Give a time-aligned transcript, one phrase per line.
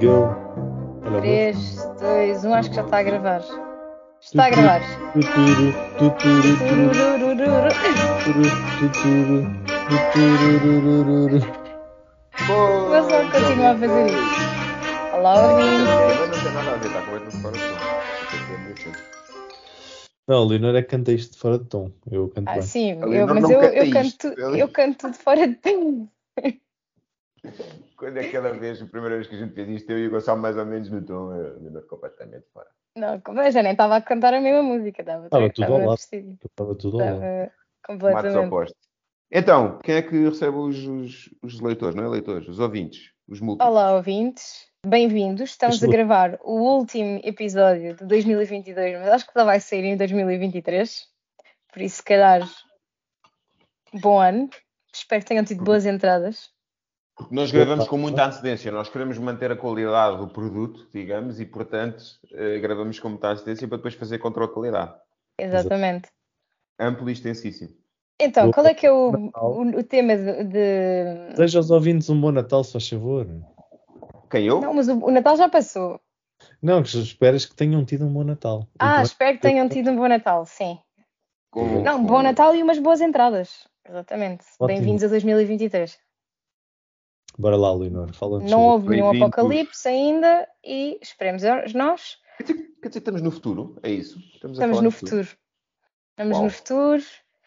[0.00, 0.28] go.
[1.04, 3.42] Olha, 3, 2, 1, acho que já está a gravar.
[4.20, 4.80] Está a gravar.
[12.46, 14.48] Vou só continuar a fazer isso.
[15.14, 15.88] Olá, ouvintes.
[16.18, 17.62] Mas não tem nada a ver, está completamente fora de
[20.26, 20.34] tom.
[20.34, 21.90] A Leonor é que canta isto de fora de tom.
[22.10, 22.62] Eu canto Ah, bem.
[22.62, 26.08] sim, eu- mas eu, eu, canto, eu canto tudo fora de tempo.
[27.96, 30.10] Quando é aquela vez, a primeira vez que a gente fez isto, eu e o
[30.10, 32.68] Gonçalo mais ou menos no tom, eu ainda completamente fora.
[32.96, 35.02] Não, eu já nem estava a cantar a mesma música.
[35.02, 35.98] Estava, Estava tudo ao lado.
[36.44, 37.20] Estava tudo ao lado.
[37.20, 37.52] Matos
[37.86, 38.46] completamente.
[38.46, 38.88] opostos.
[39.30, 42.48] Então, quem é que recebe os, os, os leitores, não é leitores?
[42.48, 43.70] Os ouvintes, os múltiplos.
[43.70, 44.66] Olá, ouvintes.
[44.86, 45.50] Bem-vindos.
[45.50, 49.84] Estamos a Deixa-me- gravar o último episódio de 2022, mas acho que só vai sair
[49.84, 51.06] em 2023.
[51.72, 52.40] Por isso, se calhar,
[54.00, 54.48] bom ano.
[54.92, 56.50] Espero que tenham tido boas entradas.
[57.18, 61.44] Porque nós gravamos com muita antecedência, nós queremos manter a qualidade do produto, digamos, e
[61.44, 62.02] portanto
[62.32, 64.94] eh, gravamos com muita antecedência para depois fazer controle de qualidade.
[65.38, 66.08] Exatamente.
[66.78, 67.70] Amplo e extensíssimo.
[68.20, 70.44] Então, Boa- qual é que é o, o, o tema de.
[70.44, 73.26] de- Deseja aos ouvintes um bom Natal, se faz favor.
[74.30, 74.60] Quem eu?
[74.60, 76.00] Não, mas o, o Natal já passou.
[76.62, 78.66] Não, que esperas que tenham tido um bom Natal.
[78.78, 80.78] Ah, Então, espero que tenham tido um bom Natal, sim.
[81.50, 83.66] Com- Não, com- bom Natal e umas boas entradas.
[83.88, 84.44] Exatamente.
[84.60, 85.98] Bem-vindos a 2023.
[87.38, 88.12] Bora lá, Leonor.
[88.14, 91.42] Fala-nos Não sobre- houve nenhum apocalipse ainda e esperemos
[91.74, 92.18] nós.
[92.36, 94.18] Quer dizer, quer dizer, estamos no futuro, é isso?
[94.34, 95.28] Estamos, a Estamos falar no do futuro.
[96.10, 96.44] Estamos Uau.
[96.44, 97.02] no futuro.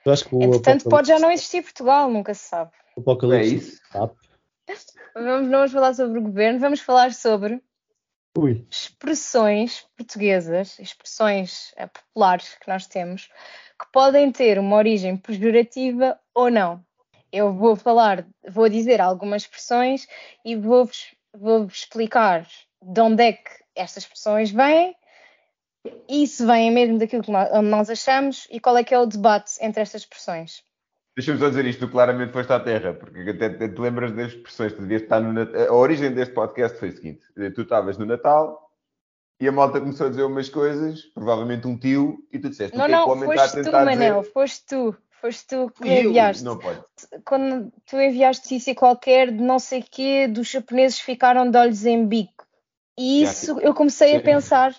[0.06, 2.72] Eu acho que o Entretanto, pode já apocalipse- não existir Portugal, nunca se sabe.
[2.95, 3.81] o apocalipse É isso?
[3.92, 4.14] sabe?
[5.14, 7.62] Vamos, não vamos falar sobre o governo, vamos falar sobre
[8.38, 8.66] Ui.
[8.72, 13.28] expressões portuguesas, expressões eh, populares que nós temos,
[13.80, 16.81] que podem ter uma origem pejorativa ou não.
[17.32, 20.08] Eu vou falar, vou dizer algumas expressões
[20.44, 22.46] e vou-vos vou explicar
[22.82, 24.96] de onde é que estas expressões vêm
[26.08, 29.53] e se vêm mesmo daquilo que nós, achamos e qual é que é o debate
[29.62, 30.62] entre estas expressões.
[31.16, 34.31] Deixa-me só dizer isto, tu claramente foste à Terra, porque até, até te lembras das
[34.31, 35.68] expressões, tu devias estar no Natal.
[35.68, 37.22] A origem deste podcast foi o seguinte:
[37.53, 38.72] tu estavas no Natal
[39.40, 42.86] e a malta começou a dizer umas coisas, provavelmente um tio, e tu disseste Não,
[42.86, 44.31] o que é que o não, homem está a foste tu, tentar Manel, dizer.
[44.31, 46.09] foste tu, foste tu que eu.
[46.09, 46.44] enviaste.
[46.44, 46.82] Não pode.
[47.26, 52.06] quando tu enviaste notícia qualquer de não sei quê, dos japoneses ficaram de olhos em
[52.06, 52.46] bico.
[52.98, 54.76] E isso eu comecei a pensar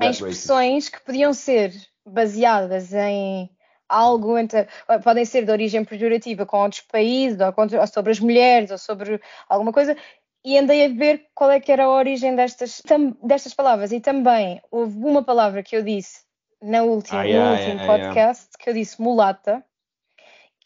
[0.00, 1.74] em expressões que podiam ser
[2.06, 3.50] baseadas em
[3.88, 4.66] algo entre,
[5.02, 8.78] podem ser de origem pejorativa com outros países, ou, contra- ou sobre as mulheres, ou
[8.78, 9.96] sobre alguma coisa,
[10.44, 13.92] e andei a ver qual é que era a origem destas, tam- destas palavras.
[13.92, 16.27] E também houve uma palavra que eu disse
[16.62, 18.08] na última, Ah, no yeah, último yeah, yeah.
[18.08, 19.64] podcast, que eu disse mulata,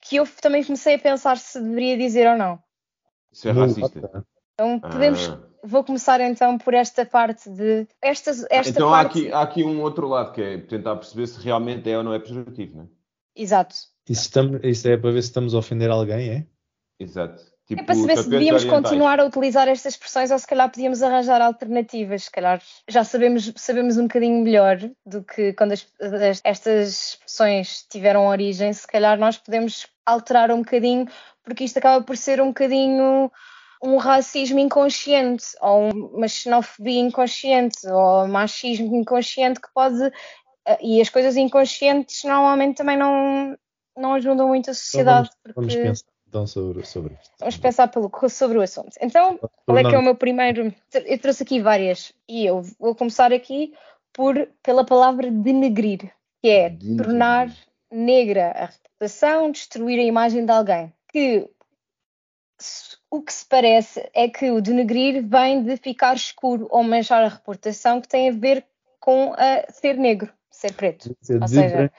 [0.01, 2.63] que eu também comecei a pensar se deveria dizer ou não.
[3.33, 4.27] Isso é racista.
[4.55, 5.41] Então podemos, Ah.
[5.65, 9.65] vou começar então por esta parte de esta, esta Então há parte, aqui, há aqui
[9.65, 12.85] um outro lado que é tentar perceber se realmente é ou não é pejorativo, não
[12.85, 12.89] é?
[13.35, 13.75] exato.
[14.09, 16.47] Isso, estamos- isso é para ver se estamos a ofender alguém, é?
[16.99, 17.52] Exato.
[17.67, 18.83] Tipo, É para saber se devíamos orientais.
[18.83, 22.25] continuar a utilizar estas expressões ou se calhar podíamos arranjar alternativas.
[22.25, 27.87] Se calhar já sabemos, sabemos um bocadinho melhor do que quando as- as- estas expressões
[27.89, 31.07] tiveram origem, se calhar nós podemos alterar um bocadinho,
[31.45, 33.31] porque isto acaba por ser um bocadinho
[33.85, 40.03] um racismo inconsciente, ou uma xenofobia inconsciente, ou machismo inconsciente que pode.
[40.67, 43.57] eh, E as coisas inconscientes normalmente também não,
[43.97, 45.31] não ajudam muito a sociedade.
[45.55, 47.31] Vamos porque- pensar então sobre, sobre isto.
[47.39, 48.97] Vamos pensar pelo, sobre o assunto.
[49.03, 50.75] Então, qual é que é o meu primeiro?
[51.05, 53.75] Eu trouxe aqui várias e eu vou começar aqui
[54.15, 56.11] por pela palavra denegrir,
[56.41, 57.05] que é Denegrir.
[57.05, 57.55] tornar
[57.91, 60.91] negra a reputação, destruir a imagem de alguém.
[61.13, 61.47] Que
[63.11, 67.29] o que se parece é que o denegrir vem de ficar escuro ou manchar a
[67.29, 68.65] reputação, que tem a ver
[68.99, 71.15] com a ser negro, ser preto.
[71.29, 71.93] É ou seja-.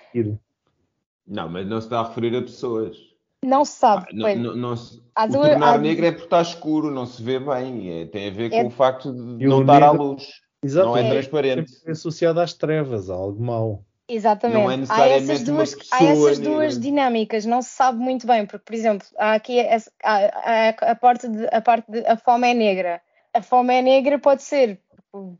[1.28, 3.13] Não, mas não se está a referir a pessoas.
[3.44, 4.06] Não se sabe.
[4.10, 4.40] Ah, não, pois.
[4.40, 8.02] não- não se- o tornar negro é porque está escuro, não se vê bem.
[8.02, 10.28] é- tem a ver com É- o facto de E não estar à negro- luz.
[10.64, 10.88] Exato.
[10.88, 11.72] Não é é transparente.
[11.72, 13.84] sempre associado às trevas, a algo mau.
[14.08, 14.58] Exatamente.
[14.58, 16.54] Não é há essas uma duas, há essas negra.
[16.54, 20.92] duas dinâmicas, não se sabe muito bem, porque, por exemplo, há aqui essa- há- há
[20.92, 23.02] a, parte de, a parte de a fome é negra.
[23.34, 24.80] A fome é negra pode ser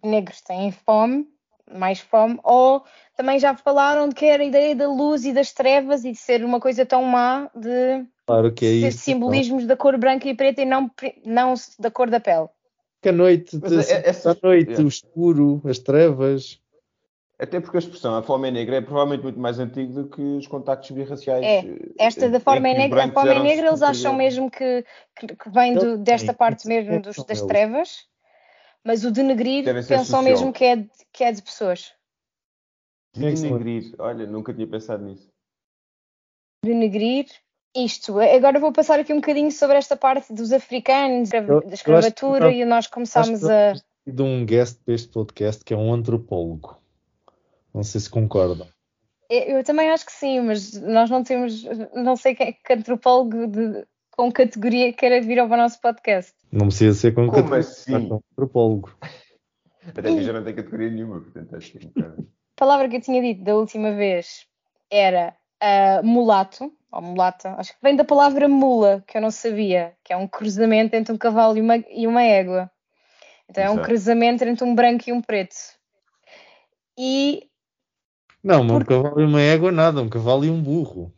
[0.04, 1.28] negros têm fome,
[1.72, 2.84] mais fome, ou
[3.16, 6.18] também já falaram de que era a ideia da luz e das trevas e de
[6.18, 8.98] ser uma coisa tão má de Claro que é ser isso.
[9.00, 10.90] simbolismos da cor branca e preta e não,
[11.26, 12.48] não da cor da pele.
[13.02, 14.80] Que a noite, de- é- essas- a noite, é.
[14.84, 16.60] o escuro, as trevas.
[17.40, 20.22] Até porque a expressão a fome é negra é provavelmente muito mais antiga do que
[20.22, 21.44] os contactos birraciais.
[21.44, 24.18] É, eh, Esta da forma os negra, a forma eram negra eles acham superiores.
[24.18, 24.86] mesmo que,
[25.20, 28.06] que, que vem do- desta parte mesmo é dos- das trevas,
[28.86, 31.94] Mas o denegrir pensam mesmo que é, de, que é de pessoas.
[33.16, 33.20] É?
[33.20, 33.96] Denegrir.
[34.00, 35.28] Olha, nunca tinha pensado nisso.
[36.66, 37.28] Denegrir
[37.76, 38.20] isto.
[38.20, 41.68] Agora vou passar aqui um bocadinho sobre esta parte dos africanos, da Eu- eu acho
[41.68, 43.74] que escravatura, e nós começámos a.
[44.06, 46.78] de um guest para este podcast que é um antropólogo.
[47.74, 48.68] Não sei se concordam.
[49.30, 51.64] Eu eu também acho que sim, mas nós não temos.
[51.94, 56.34] Não sei quem é que antropólogo de- com categoria queira vir ao nosso podcast.
[56.54, 57.96] Não precisa ser com Como categoria, assim?
[57.96, 58.96] um antropólogo.
[59.88, 62.88] Até que já não tem categoria nenhuma, portanto acho que é um bocado- A palavra
[62.88, 64.46] que eu tinha dito da última vez
[64.92, 69.96] era ah, mulato, ou mulata, acho que vem da palavra mula, que eu não sabia,
[70.04, 72.70] que é um cruzamento entre um cavalo e uma, e uma égua.
[73.50, 73.88] Então é um Exato.
[73.88, 75.56] cruzamento entre um branco e um preto.
[76.98, 77.50] E
[78.44, 81.12] Não, um Porque- cavalo e uma égua nada, um cavalo e um burro.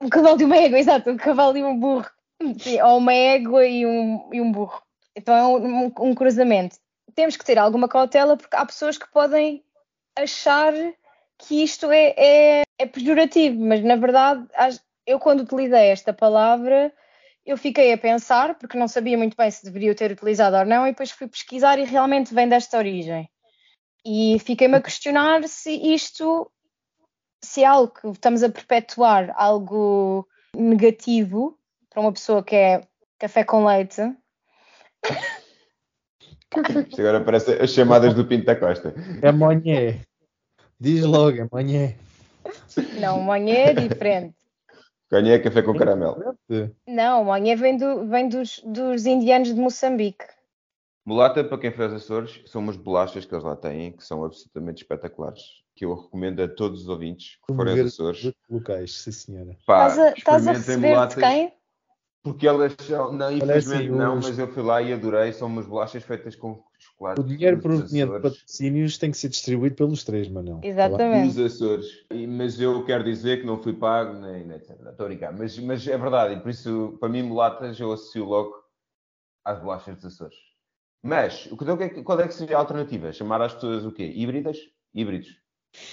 [0.00, 2.10] um cavalo e uma égua, exato, um cavalo e um burro.
[2.84, 4.82] Ou uma égua e um, e um burro.
[5.16, 6.76] Então é um, um- um cruzamento.
[7.14, 9.62] Temos que ter alguma cautela porque há pessoas que podem
[10.16, 10.72] achar
[11.38, 14.46] que isto é, é, é pejorativo, mas na verdade
[15.06, 16.92] eu quando utilizei esta palavra
[17.44, 20.86] eu fiquei a pensar, porque não sabia muito bem se deveria ter utilizado ou não,
[20.86, 23.28] e depois fui pesquisar e realmente vem desta origem.
[24.06, 26.48] E fiquei-me a questionar se isto,
[27.42, 30.24] se é algo que estamos a perpetuar algo
[30.54, 31.58] negativo
[31.92, 32.80] para uma pessoa que é
[33.18, 34.00] café com leite,
[36.88, 38.94] Isto agora parece as chamadas do Pinto da Costa.
[39.22, 39.98] É manhã.
[40.78, 41.94] Diz logo, é manhã.
[43.00, 44.34] não, manhã é diferente.
[45.10, 46.36] Ganhei café com caramelo.
[46.86, 50.24] Não, manhã vem, do, vem dos, dos indianos de Moçambique.
[51.04, 54.82] Mulata, para quem faz Açores, são umas bolachas que eles lá têm, que são absolutamente
[54.82, 55.42] espetaculares.
[55.74, 58.32] Que eu recomendo a todos os ouvintes que forem aos Açores.
[58.48, 59.56] locais, sim senhora.
[59.66, 61.52] Pá, Estás a, estás a receber de mulatas, quem?
[62.22, 65.32] Porque elas são, não, infelizmente Parecem não, os- mas eu fui lá e adorei.
[65.32, 67.20] São umas bolachas feitas com chocolate.
[67.20, 70.60] O dinheiro proveniente de patrocínios tem que ser distribuído pelos três, Manel.
[70.60, 71.34] Tá Exatamente.
[71.34, 71.86] Dos Açores.
[72.12, 74.70] E- mas eu quero dizer que não fui pago, nem, nem etc.
[74.70, 75.32] Estou a brincar.
[75.36, 78.54] Mas, mas é verdade, e por isso, para mim, mulatas, eu associo logo
[79.44, 80.36] às bolachas dos Açores.
[81.02, 81.48] Mas,
[81.80, 83.12] é que- qual é que seria a alternativa?
[83.12, 84.12] Chamar as pessoas o quê?
[84.14, 84.58] Híbridas?
[84.94, 85.41] Híbridos.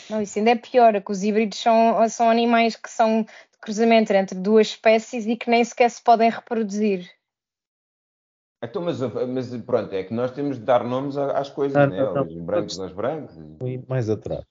[0.09, 3.57] Não, isso ainda é pior, é que os híbridos são, são animais que são de
[3.61, 7.09] cruzamento entre duas espécies e que nem sequer se podem reproduzir.
[8.61, 11.87] Então, mas, mas pronto, é que nós temos de dar nomes a- às coisas, Não,
[11.87, 12.13] né?
[12.13, 12.23] não.
[12.25, 13.35] Os brancos aos brancos.
[13.63, 14.43] E mais atrás.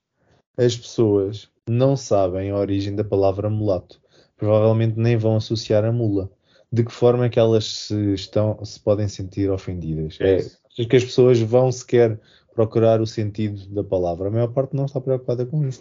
[0.57, 4.01] As pessoas não sabem a origem da palavra mulato.
[4.37, 6.31] Provavelmente nem vão associar a mula.
[6.73, 10.19] De que forma é que elas se, estão, se podem sentir ofendidas?
[10.21, 12.19] É É, que as pessoas vão sequer
[12.59, 14.27] procurar o sentido da palavra?
[14.27, 15.81] A maior parte não está preocupada com isso.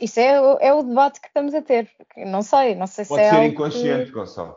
[0.00, 1.90] Isso é, o- é o debate que estamos a ter.
[2.16, 4.56] Não sei, não sei se Pode é ser algo que- inconsciente, Gonçalo.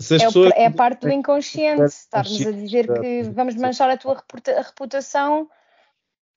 [0.00, 3.54] Se as É, pessoas é a parte do inconsciente, É estarmos a dizer que vamos
[3.56, 4.22] manchar a tua
[4.62, 5.50] reputação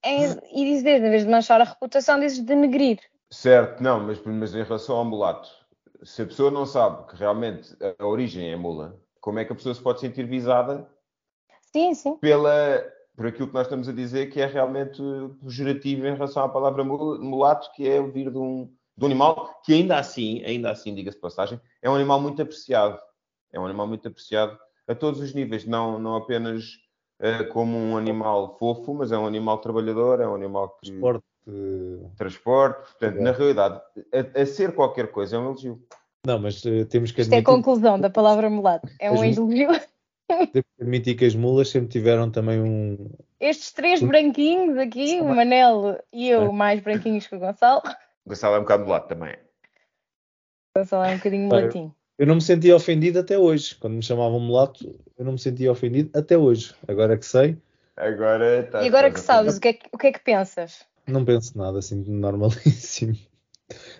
[0.04, 3.00] em- e dizer, em vez de manchar a reputação, dizes denegrir.
[3.32, 5.50] Certo, não, mas, mas em relação ao mulato,
[6.04, 9.54] se a pessoa não sabe que realmente a, a origem é mula, como é que
[9.54, 10.86] a pessoa se pode sentir visada
[11.72, 12.18] Sim, sim.
[12.18, 12.84] pela,
[13.18, 15.02] por aquilo que nós estamos a dizer que é realmente
[15.44, 19.60] pejorativo em relação à palavra mul- mulato, que é vir de um, de um animal
[19.66, 23.00] que ainda assim, ainda assim, diga-se de passagem, é um animal muito apreciado.
[23.52, 24.56] É um animal muito apreciado
[24.88, 26.64] a todos os níveis, não, não apenas
[27.20, 30.92] eh, como um animal fofo, mas é um animal trabalhador, é um animal que
[31.48, 33.22] eh, transporte, portanto, É.
[33.22, 33.82] na realidade,
[34.14, 35.82] a, a ser qualquer coisa é um elogio.
[36.26, 38.88] Não, mas eh, temos que Isto é a admitir, conclusão da palavra mulato.
[39.00, 39.70] É um As- elogio.
[40.52, 43.10] temos que admitir que as mulas sempre tiveram também um.
[43.40, 46.52] Estes três branquinhos aqui, o Manel e eu, É.
[46.52, 47.82] mais branquinhos que o Gonçalo.
[48.26, 49.36] O Gonçalo é um bocado do lado também.
[50.76, 51.96] O Gonçalo é um bocadinho mulatinho.
[52.18, 53.76] Eu não me sentia ofendido até hoje.
[53.76, 56.74] Quando me chamavam mulato, eu não me sentia ofendido até hoje.
[56.88, 57.58] Agora que sei,
[57.98, 58.84] Agora está.
[58.84, 60.86] E agora que sabes, o que é que, o que, é que pensas?
[61.08, 63.18] não penso nada, sinto-me normalíssimo.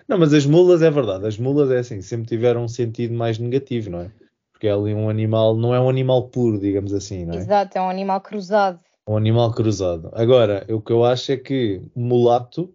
[0.08, 1.26] Não, mas as mulas é verdade.
[1.26, 4.10] As mulas é assim, sempre tiveram um sentido mais negativo, não é?
[4.58, 7.36] Porque é ali um animal, não é um animal puro, digamos assim, não é?
[7.36, 8.80] Exato, é um animal cruzado.
[9.06, 10.10] Um animal cruzado.
[10.12, 12.74] Agora, o que eu acho é que mulato,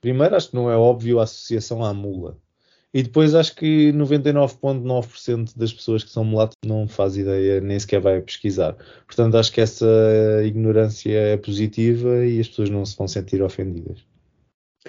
[0.00, 2.38] primeiro acho que não é óbvio a associação à mula.
[2.92, 8.00] E depois acho que 99,9% das pessoas que são mulatos não faz ideia, nem sequer
[8.00, 8.76] vai pesquisar.
[9.04, 9.84] Portanto, acho que essa
[10.44, 14.06] ignorância é positiva e as pessoas não se vão sentir ofendidas.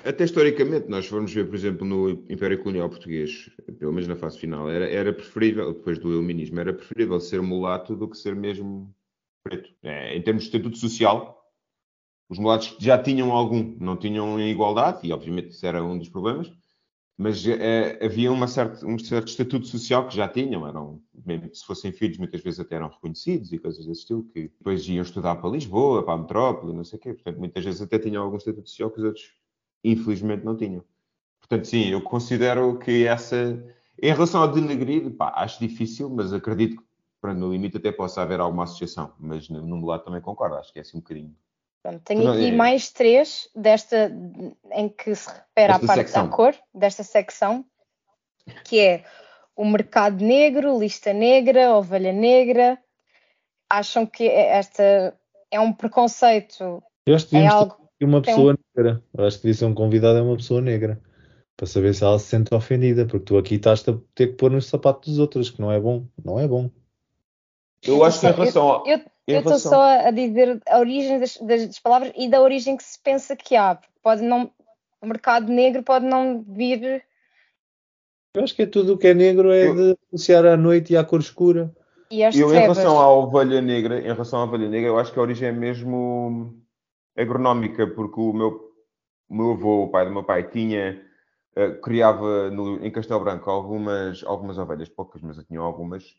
[0.04, 3.50] Até historicamente, nós formos ver, por exemplo, no Império Colonial Português,
[3.80, 7.96] pelo menos na fase final, era, era preferível, depois do iluminismo, era preferível ser mulato
[7.96, 8.94] do que ser mesmo
[9.44, 9.74] preto.
[9.84, 11.42] É, em termos de estatuto social,
[12.30, 16.52] os mulatos já tinham algum, não tinham igualdade, e obviamente isso era um dos problemas,
[17.18, 21.66] mas é, havia uma certa, um certo estatuto social que já tinham, eram, mesmo se
[21.66, 25.38] fossem filhos, muitas vezes até eram reconhecidos e coisas desse estilo, que depois iam estudar
[25.38, 28.38] para Lisboa, para a metrópole, não sei o quê, portanto, muitas vezes até tinham algum
[28.38, 29.32] estatuto social que os outros,
[29.92, 30.84] infelizmente, não tinham.
[31.40, 33.64] Portanto, sim, eu considero que essa,
[34.02, 36.84] em relação ao denegrir, pá, acho difícil, mas acredito que,
[37.22, 40.74] pronto, no limite até possa haver alguma associação, mas no, no lado também concordo, acho
[40.74, 41.36] que é assim um bocadinho
[41.86, 42.52] Pronto, tenho aqui é...
[42.52, 44.12] mais três desta
[44.72, 46.26] em que se refere à parte secção.
[46.28, 47.64] da cor, desta secção,
[48.64, 49.04] que é
[49.56, 52.80] o mercado negro, lista negra, ovelha negra.
[53.70, 55.16] Acham que esta
[55.52, 56.82] é um preconceito?
[57.06, 59.04] Que é algo ter uma pessoa negra.
[59.14, 61.02] Eu acho que devia ser um convidado é uma pessoa negra.
[61.58, 64.52] Para saber se ela se sente ofendida, porque tu aqui estás a ter que pôr
[64.52, 66.06] nos sapatos dos outros, que não é bom.
[66.24, 66.70] Não é bom.
[67.84, 68.84] Eu acho que em relação a.
[69.28, 73.00] Eu, estou só a dizer a origem das, das, palavras e da origem que se
[73.02, 73.80] pensa que há.
[74.04, 74.52] Pode não,
[75.02, 77.04] o mercado negro pode não vir.
[78.36, 80.94] Eu acho que é tudo o que é negro é eu, de associar à noite
[80.94, 81.74] e à cor escura.
[82.12, 85.18] E eu, em relação à ovelha negra, em relação à ovelha negra, eu acho que
[85.18, 86.54] a origem é mesmo
[87.18, 88.72] agronómica, porque o meu,
[89.30, 91.02] o meu avô, o pai do meu pai, tinha,
[91.58, 96.16] uh, criava no, em Castelo Branco algumas, algumas ovelhas, poucas, mas eu tinha algumas,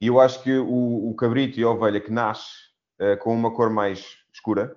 [0.00, 2.52] e eu acho que o, o cabrito e a ovelha que nasce
[3.00, 4.74] uh, com uma cor mais escura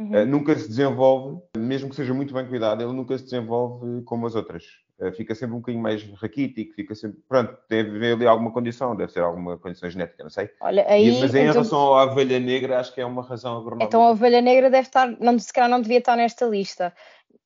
[0.00, 0.22] uhum.
[0.22, 4.26] uh, nunca se desenvolve, mesmo que seja muito bem cuidado, ele nunca se desenvolve como
[4.26, 4.64] as outras.
[4.98, 7.18] Uh, fica sempre um bocadinho mais raquítico, fica sempre.
[7.28, 10.48] Pronto, deve haver ali alguma condição, deve ser alguma condição genética, não sei.
[10.60, 11.52] Olha, aí, e, mas em então...
[11.52, 13.86] relação à ovelha negra, acho que é uma razão agronómica.
[13.86, 16.94] Então a ovelha negra deve estar, não, se calhar não devia estar nesta lista.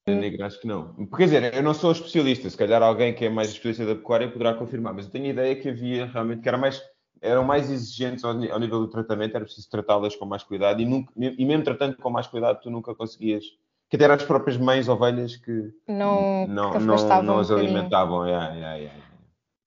[0.07, 0.95] Negra, acho que não.
[1.17, 4.31] Quer dizer, eu não sou especialista, se calhar alguém que é mais especialista da pecuária
[4.31, 6.83] poderá confirmar, mas eu tenho a ideia que havia realmente que era mais
[7.21, 10.87] eram mais exigentes ao, ao nível do tratamento, era preciso tratá-las com mais cuidado e,
[10.87, 13.45] nunca, e mesmo tratando com mais cuidado, tu nunca conseguias.
[13.91, 18.27] Que até eram as próprias mães ovelhas que não, não, não, não as alimentavam.
[18.27, 19.01] Yeah, yeah, yeah.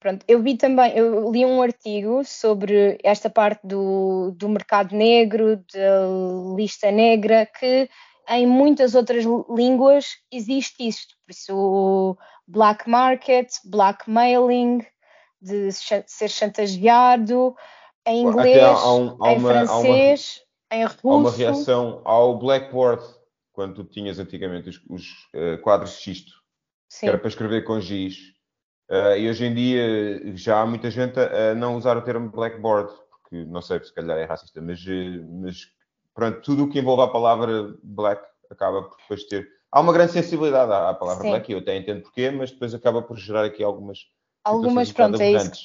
[0.00, 5.56] Pronto, eu vi também, eu li um artigo sobre esta parte do, do mercado negro,
[5.72, 7.88] da lista negra, que
[8.28, 11.14] em muitas outras línguas existe isto.
[11.26, 14.84] Por isso, black market, blackmailing,
[15.40, 17.54] de ser chantageado,
[18.06, 20.40] em inglês, há um, há em uma, francês,
[20.70, 21.08] uma, em russo.
[21.08, 23.02] Há uma reação ao Blackboard,
[23.54, 26.32] quando tu tinhas antigamente os, os uh, quadros de xisto,
[26.88, 27.06] Sim.
[27.06, 28.34] que era para escrever com giz.
[28.90, 32.28] Uh, e hoje em dia já há muita gente a, a, não usar o termo
[32.28, 35.68] Blackboard, porque não sei se calhar é racista, mas, eh, mas
[36.14, 39.48] pronto, tudo o que envolve a palavra black acaba por depois ter.
[39.72, 41.30] Há uma grande sensibilidade à, à palavra Sim.
[41.30, 44.00] black, e eu até entendo porquê, mas depois acaba por gerar aqui algumas
[44.44, 45.62] Algumas, pronto, é isso.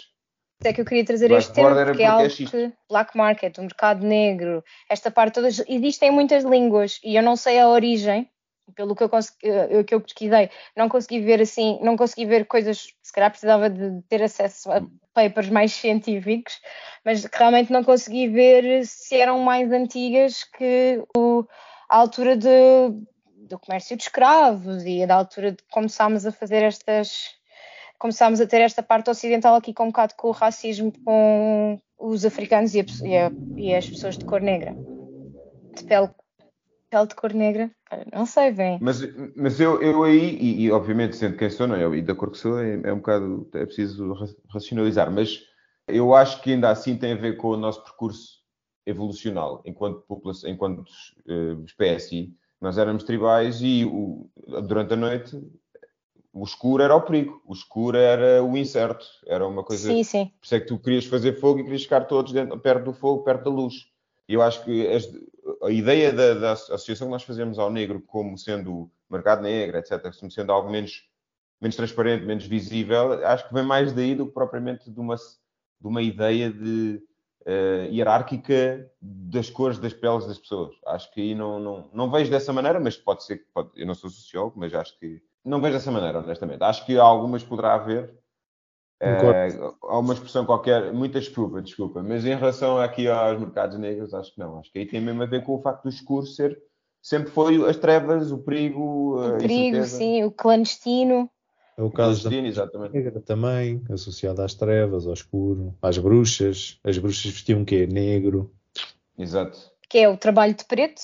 [0.64, 3.58] É que eu queria trazer Black este termo, porque é algo é que Black Market,
[3.58, 8.30] o mercado negro, esta parte todas, existem muitas línguas e eu não sei a origem,
[8.76, 12.46] pelo que eu, consegui, eu, que eu pesquisei, não consegui ver assim, não consegui ver
[12.46, 14.82] coisas, se calhar precisava de ter acesso a
[15.14, 16.60] papers mais científicos,
[17.06, 21.46] mas realmente não consegui ver se eram mais antigas que o,
[21.88, 22.50] a altura de,
[23.48, 27.39] do comércio de escravos e da altura de começámos a fazer estas
[28.00, 32.26] começámos a ter esta parte ocidental aqui com um bocado com o racismo com os
[32.26, 34.74] africanos e, a, e, a, e as pessoas de cor negra.
[35.76, 36.10] De pele,
[36.90, 37.70] pele de cor negra,
[38.12, 38.80] não sei bem.
[38.82, 39.02] Mas,
[39.36, 41.98] mas eu, eu aí, e, e, obviamente sendo quem sou, não é?
[41.98, 44.16] E da cor que sou, é, é um bocado, é preciso
[44.50, 45.44] racionalizar, mas
[45.88, 48.40] eu acho que ainda assim tem a ver com o nosso percurso
[48.86, 50.04] evolucional enquanto
[50.46, 52.34] enquanto uh, espécie.
[52.62, 54.30] Nós éramos tribais e o,
[54.68, 55.42] durante a noite
[56.40, 59.90] o escuro era o perigo, o escuro era o incerto, era uma coisa.
[59.90, 60.26] Sim, sim.
[60.40, 62.94] Por isso é que tu querias fazer fogo e querias ficar todos dentro, perto do
[62.94, 63.88] fogo, perto da luz.
[64.28, 65.10] E eu acho que as,
[65.64, 70.14] a ideia da, da, associação que nós fazemos ao negro como sendo mercado negro, etc.,
[70.18, 71.10] como sendo algo menos,
[71.60, 75.88] menos transparente, menos visível, acho que vem mais daí do que propriamente de uma, de
[75.88, 77.02] uma ideia de.
[77.42, 80.76] Uh, hierárquica das cores das peles das pessoas.
[80.86, 83.46] Acho que aí não, não, não vejo dessa maneira, mas pode ser que.
[83.54, 86.64] Pode, eu não sou sociólogo, mas acho que não vejo dessa maneira, honestamente.
[86.64, 88.18] Acho que algumas poderá haver.
[89.02, 89.48] É,
[89.84, 94.34] há uma expressão qualquer, muita desculpa, desculpa, mas em relação aqui aos mercados negros, acho
[94.34, 94.60] que não.
[94.60, 96.62] Acho que aí tem mesmo a ver com o facto do escuro ser
[97.02, 99.20] sempre foi as trevas, o perigo.
[99.20, 101.30] O perigo, sim, o clandestino.
[101.78, 102.94] É o caso da exatamente.
[102.94, 106.78] negra também, associado às trevas, ao escuro, às bruxas.
[106.84, 107.88] As bruxas vestiam o quê?
[107.88, 108.54] Negro.
[109.18, 109.58] Exato.
[109.90, 111.02] Que é o trabalho de preto.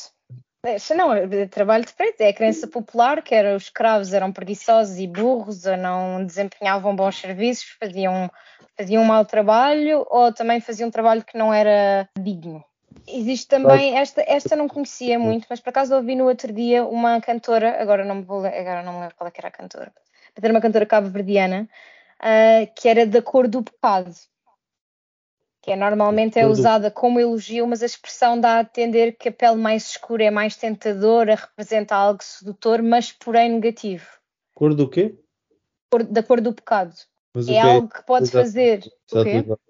[0.66, 4.34] É, não, é trabalho de preto, é a crença popular que era, os escravos eram
[4.34, 8.32] preguiçosos e burros, ou não desempenhavam bons serviços, faziam,
[8.76, 12.64] faziam um mau trabalho, ou também faziam um trabalho que não era digno.
[13.08, 17.22] Existe também, esta, esta não conhecia muito, mas por acaso ouvi no outro dia uma
[17.22, 19.94] cantora, agora não me, vou, agora não me lembro qual é que era a cantora,
[20.36, 21.70] era uma cantora cabo-verdiana,
[22.20, 24.12] uh, que era da cor do pecado.
[25.66, 29.32] Que é, normalmente é usada como elogio, mas a expressão dá a entender que a
[29.32, 34.06] pele mais escura é mais tentadora, representa algo sedutor, mas porém negativo.
[34.54, 35.18] Cor do quê?
[35.90, 36.94] Cor, da cor do pecado.
[37.34, 38.84] Mas é algo que pode fazer.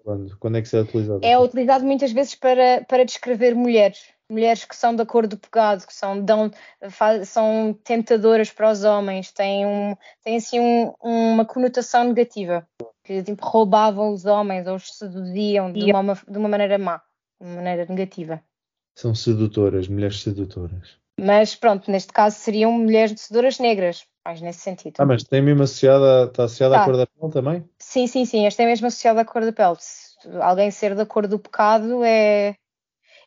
[0.04, 0.36] quando?
[0.38, 1.20] quando é que se é utilizado?
[1.24, 5.86] É utilizado muitas vezes para, para descrever mulheres mulheres que são da cor do pecado,
[5.86, 6.50] que são, dão,
[7.24, 12.66] são tentadoras para os homens, têm, um, têm assim um, uma conotação negativa,
[13.04, 16.98] que tipo, roubavam os homens ou os seduziam de uma, de uma maneira má,
[17.40, 18.42] de uma maneira negativa.
[18.96, 20.98] São sedutoras, mulheres sedutoras.
[21.18, 24.96] Mas pronto, neste caso seriam mulheres sedutoras negras, mais nesse sentido.
[24.98, 26.82] Ah, mas tem mesmo associada, está associada tá.
[26.82, 27.70] à cor da pele também?
[27.78, 29.76] Sim, sim, sim, esta é mesmo associada à cor da pele.
[29.78, 32.56] Se alguém ser da cor do pecado é,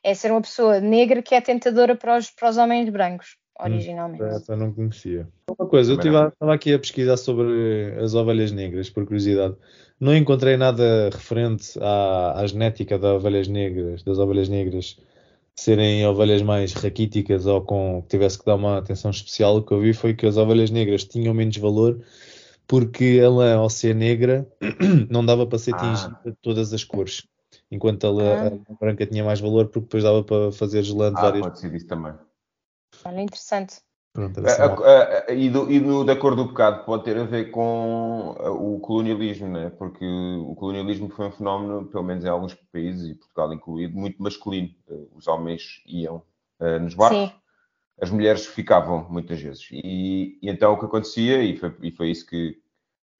[0.04, 3.66] é ser uma pessoa negra que é tentadora para os, para os homens brancos, hum,
[3.66, 4.24] originalmente.
[4.24, 5.28] Hum, essa não conhecia.
[5.50, 9.56] Uma coisa, eu estava aqui a pesquisar sobre as ovelhas negras, por curiosidade.
[10.00, 14.98] Não encontrei nada referente à, à genética das ovelhas negras, das ovelhas negras
[15.56, 19.58] serem ovelhas mais raquíticas ou com que tivesse que dar uma atenção especial.
[19.58, 22.00] O que eu vi foi que as ovelhas negras tinham menos valor
[22.66, 24.48] porque ela, ao ser negra,
[25.10, 25.78] não dava para ser ah.
[25.80, 26.30] tingida ah.
[26.30, 27.28] de todas as cores
[27.72, 28.48] enquanto a, ah.
[28.48, 31.44] a, branca tinha mais valor porque depois dava para fazer gelando ah, várias.
[31.44, 32.14] Pode ser isso também.
[33.06, 33.82] Olha, interessante.
[34.12, 37.52] Pronto, a, a, e, do, e do, da cor do pecado pode ter a ver
[37.52, 39.70] com o colonialismo, né?
[39.70, 44.22] porque o colonialismo foi um fenómeno, pelo menos em alguns países, e Portugal incluído, muito
[44.22, 44.70] masculino.
[45.14, 46.24] Os homens iam
[46.60, 47.32] uh, nos barcos, Sim.
[48.02, 49.68] as mulheres ficavam muitas vezes.
[49.72, 52.60] E, e, então o que acontecia, e foi, e foi isso que,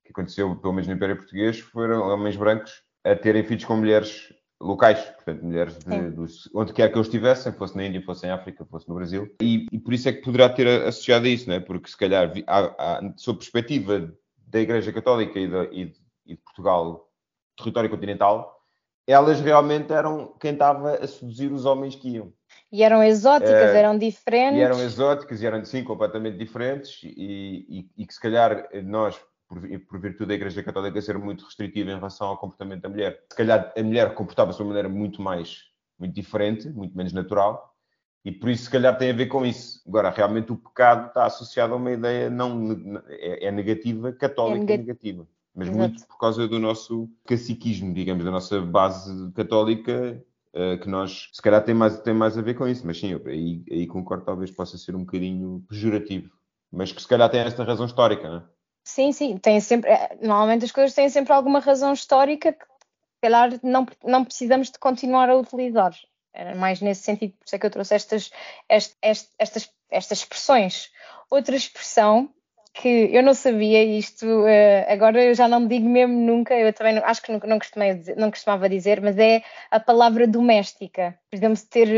[0.04, 4.34] que aconteceu pelo menos no Império Português, foram homens brancos a terem filhos com mulheres
[4.62, 8.30] locais, portanto, mulheres de, dos, onde quer que eu estivessem, fosse na Índia, fosse em
[8.30, 11.48] África, fosse no Brasil, e, e por isso é que poderá ter associado a isso,
[11.48, 11.60] não é?
[11.60, 14.14] porque se calhar, há, há, sob perspectiva
[14.48, 17.10] da Igreja Católica e, da, e, de, e de Portugal,
[17.58, 18.60] território continental,
[19.08, 22.32] elas realmente eram quem estava a seduzir os homens que iam.
[22.72, 24.60] E eram exóticas, uh, eram diferentes.
[24.60, 29.20] E eram exóticas, e eram, sim, completamente diferentes, e, e, e que se calhar nós,
[29.50, 33.24] por, por virtude da Igreja Católica ser muito restritiva em relação ao comportamento da mulher.
[33.32, 35.64] Se calhar a mulher comportava-se de uma maneira muito mais,
[35.98, 37.76] muito diferente, muito menos natural,
[38.24, 39.82] e por isso se calhar tem a ver com isso.
[39.88, 44.78] Agora, realmente o pecado está associado a uma ideia não é, é negativa, católica é
[44.78, 45.28] negativa.
[45.56, 45.80] Mas Exato.
[45.80, 51.42] muito por causa do nosso caciquismo, digamos, da nossa base católica, uh, que nós, se
[51.42, 52.86] calhar tem mais, tem mais a ver com isso.
[52.86, 56.30] Mas sim, eu, aí, aí concordo, talvez possa ser um bocadinho pejorativo.
[56.72, 58.44] Mas que se calhar tem esta razão histórica, não é?
[58.90, 63.22] Sim, sim, tem sempre, eh, normalmente as coisas têm sempre alguma razão histórica que, se
[63.22, 65.94] calhar, não, não precisamos de continuar a utilizar.
[66.34, 68.32] Era mais nesse sentido, por isso é que eu trouxe estas,
[68.68, 70.90] estas, estas, estas expressões.
[71.30, 72.34] Outra expressão
[72.74, 76.74] que eu não sabia, isto uh, agora eu já não me digo mesmo nunca, eu
[76.74, 81.16] também não, acho que não, não, costumei não costumava dizer, mas é a palavra doméstica.
[81.30, 81.90] Por exemplo, ter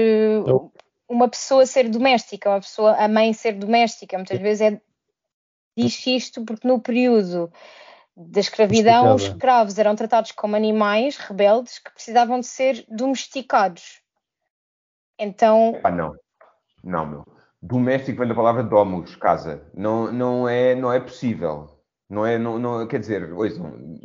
[0.46, 0.72] uh,
[1.08, 4.82] uma pessoa ser doméstica, uma pessoa, a mãe ser doméstica, muitas vezes é
[5.78, 7.52] diz isto porque no período
[8.16, 14.02] da escravidão os escravos eram tratados como animais rebeldes que precisavam de ser domesticados.
[15.18, 15.80] Então.
[15.84, 16.16] Ah, não.
[16.84, 17.26] Não, meu.
[17.62, 19.64] Doméstico vem da palavra domus, casa.
[19.74, 21.70] Não, não, é, não é possível.
[22.10, 24.00] Não é, não, não, quer dizer, ouçam,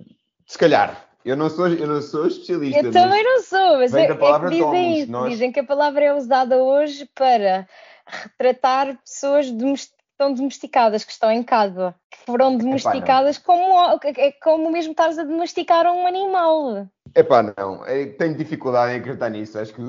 [0.46, 2.82] se calhar, eu não sou, eu não sou especialista.
[2.82, 5.10] Eu também não sou, mas é, é que dizem isso.
[5.10, 5.30] Nós...
[5.30, 7.66] Dizem que a palavra é usada hoje para
[8.06, 14.32] retratar pessoas domesticadas estão domesticadas, que estão em casa, que foram domesticadas Epá, como, é
[14.32, 16.88] como mesmo estares a domesticar um animal.
[17.14, 17.82] Epá, não,
[18.18, 19.58] tenho dificuldade em acreditar nisso.
[19.58, 19.82] Acho que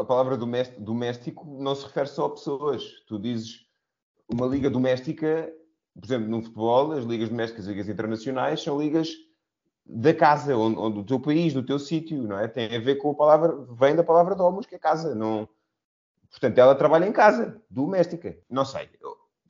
[0.00, 2.84] a palavra doméstico não se refere só a pessoas.
[3.06, 3.66] Tu dizes
[4.28, 5.52] uma liga doméstica,
[5.94, 9.10] por exemplo, no futebol, as ligas domésticas, as ligas internacionais, são ligas
[9.84, 12.46] da casa, onde, onde do teu país, do teu sítio, não é?
[12.46, 15.12] Tem a ver com a palavra, vem da palavra domos, que é casa.
[15.14, 15.48] Não...
[16.30, 18.38] Portanto, ela trabalha em casa, doméstica.
[18.48, 18.88] Não sei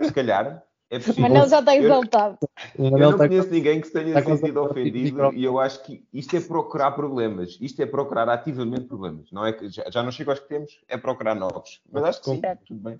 [0.00, 1.22] se calhar é possível.
[1.22, 2.38] Mas não já está exaltado.
[2.78, 6.37] Eu, eu não conheço ninguém que se tenha sentido ofendido e eu acho que isto
[6.37, 7.57] é procurar problemas.
[7.62, 9.33] Isto é procurar ativamente problemas.
[9.33, 11.81] Não é que já, já não chega aos que temos, é procurar novos.
[11.90, 12.96] Mas acho que sim, tudo bem.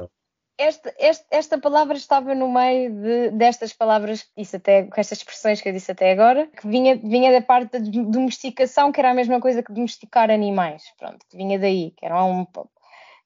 [0.57, 5.18] Esta, esta, esta, palavra estava no meio de, destas palavras que disse até, com estas
[5.18, 9.11] expressões que eu disse até agora, que vinha, vinha da parte da domesticação, que era
[9.11, 10.85] a mesma coisa que domesticar animais.
[10.98, 12.46] Pronto, que vinha daí, que era um,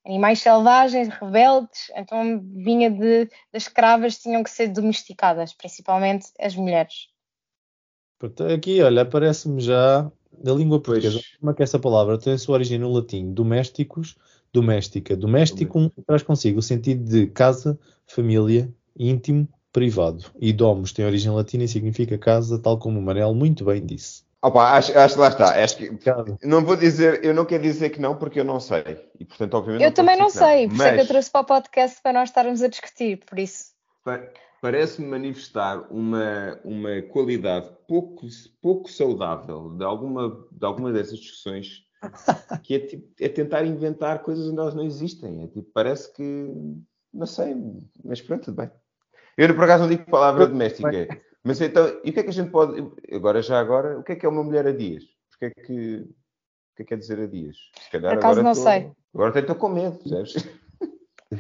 [0.07, 7.09] animais selvagens, rebeldes, então vinha de das escravas tinham que ser domesticadas, principalmente as mulheres.
[8.55, 10.11] Aqui, olha, aparece-me já
[10.43, 14.17] da língua portuguesa, como é que essa palavra tem a sua origem no latim, domésticos,
[14.53, 15.17] doméstica.
[15.17, 20.25] Domésticum traz consigo o sentido de casa, família, íntimo, privado.
[20.41, 24.26] E domus tem origem latina e significa casa, tal como o Manel muito bem disse.
[24.47, 25.65] Opa, acho, acho que lá está.
[25.65, 25.91] Acho que,
[26.47, 29.11] não vou dizer, eu não quero dizer que não, porque eu não sei.
[29.19, 29.83] E portanto, obviamente.
[29.83, 32.13] Eu não também não sei, por isso é que eu trouxe para o podcast para
[32.13, 33.73] nós estarmos a discutir, por isso.
[34.05, 34.23] Pa-
[34.63, 38.25] Parece-me manifestar uma, uma qualidade pouco,
[38.63, 41.83] pouco saudável de alguma, de alguma dessas discussões,
[42.63, 45.43] que é, tipo, é tentar inventar coisas onde elas não existem.
[45.43, 46.23] É, tipo, parece que.
[47.13, 47.57] Não sei,
[48.05, 48.71] mas pronto, tudo bem.
[49.37, 51.21] Eu, por acaso, não digo palavra doméstica.
[51.47, 52.85] Mas então, e o que é que a gente pode.
[53.13, 55.05] Agora, já agora, o que é que é uma mulher a dias?
[55.31, 55.99] Porque é que.
[55.99, 57.57] O que é que quer dizer a dias?
[57.81, 58.91] Se calhar Por acaso agora não estou- sei.
[59.15, 60.35] Agora até estou com medo, percebes?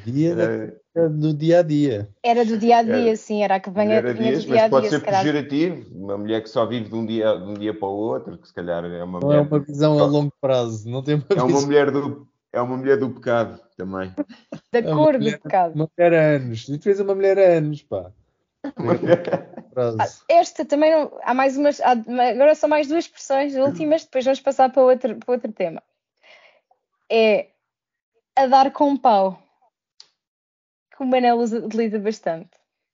[0.05, 0.53] Dia da-
[0.97, 2.09] É, do dia a dia.
[2.23, 4.45] Era do dia a dia, Era- sim, era a que venha, mulher a vinha dias,
[4.45, 5.23] do dia a mas pode dia, ser se calhar.
[5.25, 5.95] pejorativo.
[6.05, 8.49] Uma mulher que só vive de um dia, de um dia para o outro, que
[8.49, 10.88] se calhar é uma Não é uma visão a longo prazo.
[10.88, 14.12] Não tem uma É uma mulher do, é uma mulher do pecado também.
[14.73, 15.75] Da É cor do mulher- pecado.
[15.75, 16.69] Uma mulher a anos.
[16.69, 18.11] E tu fez uma mulher a anos, pá.
[19.79, 21.19] Ah, Esta também não.
[21.23, 21.81] Há mais umas.
[21.83, 25.83] há- agora são mais duas expressões últimas, depois vamos passar para outro, para outro tema.
[27.13, 27.49] É
[28.35, 29.39] a dar com pau.
[30.97, 32.51] Que o Manel usa- utiliza bastante.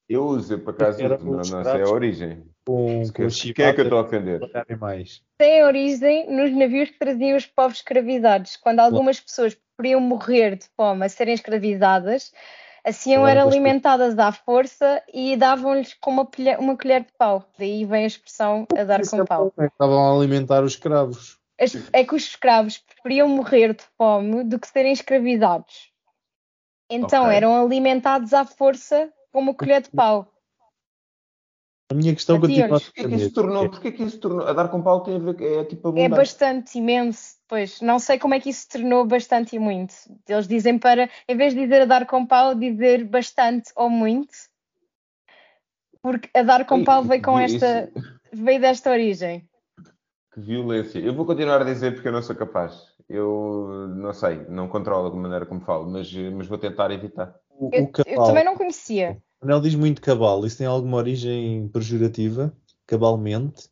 [0.08, 2.44] Eu uso, por acaso, não, sei a origem.
[2.66, 4.40] Com, com Quem os quem é que eu estou a ofender?
[5.38, 8.56] Tem origem nos navios que traziam os povos escravizados.
[8.56, 12.32] Quando algumas pessoas podiam morrer de fome a serem escravizadas,
[12.84, 17.44] assim eram alimentadas à força e davam-lhes com uma, pilha- uma colher de pau.
[17.58, 19.52] Daí vem a expressão a dar Isso com é pau.
[19.58, 21.38] é Estavam a alimentar os escravos.
[21.92, 25.92] É que os escravos preferiam morrer de fome do que serem escravizados.
[26.90, 27.36] Então Ok.
[27.36, 30.31] eram alimentados à força com uma colher de pau.
[31.92, 33.68] A minha questão continua a Porquê que isso tornou?
[33.68, 34.46] Porquê que isso se tornou?
[34.46, 37.36] A dar com pau tem a ver é tipo É bastante imenso.
[37.46, 39.94] Pois, não sei como é que isso se tornou bastante e muito.
[40.26, 44.32] Eles dizem para, em vez de dizer a dar com pau, dizer bastante ou muito.
[46.00, 47.92] Porque a dar com Ei, pau veio com isso- esta,
[48.32, 49.46] veio desta origem.
[50.32, 50.98] Que violência.
[50.98, 52.86] Eu vou continuar a dizer porque eu não sou capaz.
[53.06, 57.34] Eu não sei, não controlo a maneira como falo, mas, mas vou tentar evitar.
[57.50, 59.22] O, Eu, o eu também não conhecia.
[59.42, 60.46] O Manel diz muito cabal.
[60.46, 62.52] Isso tem alguma origem pejorativa?
[62.86, 63.68] Cabalmente?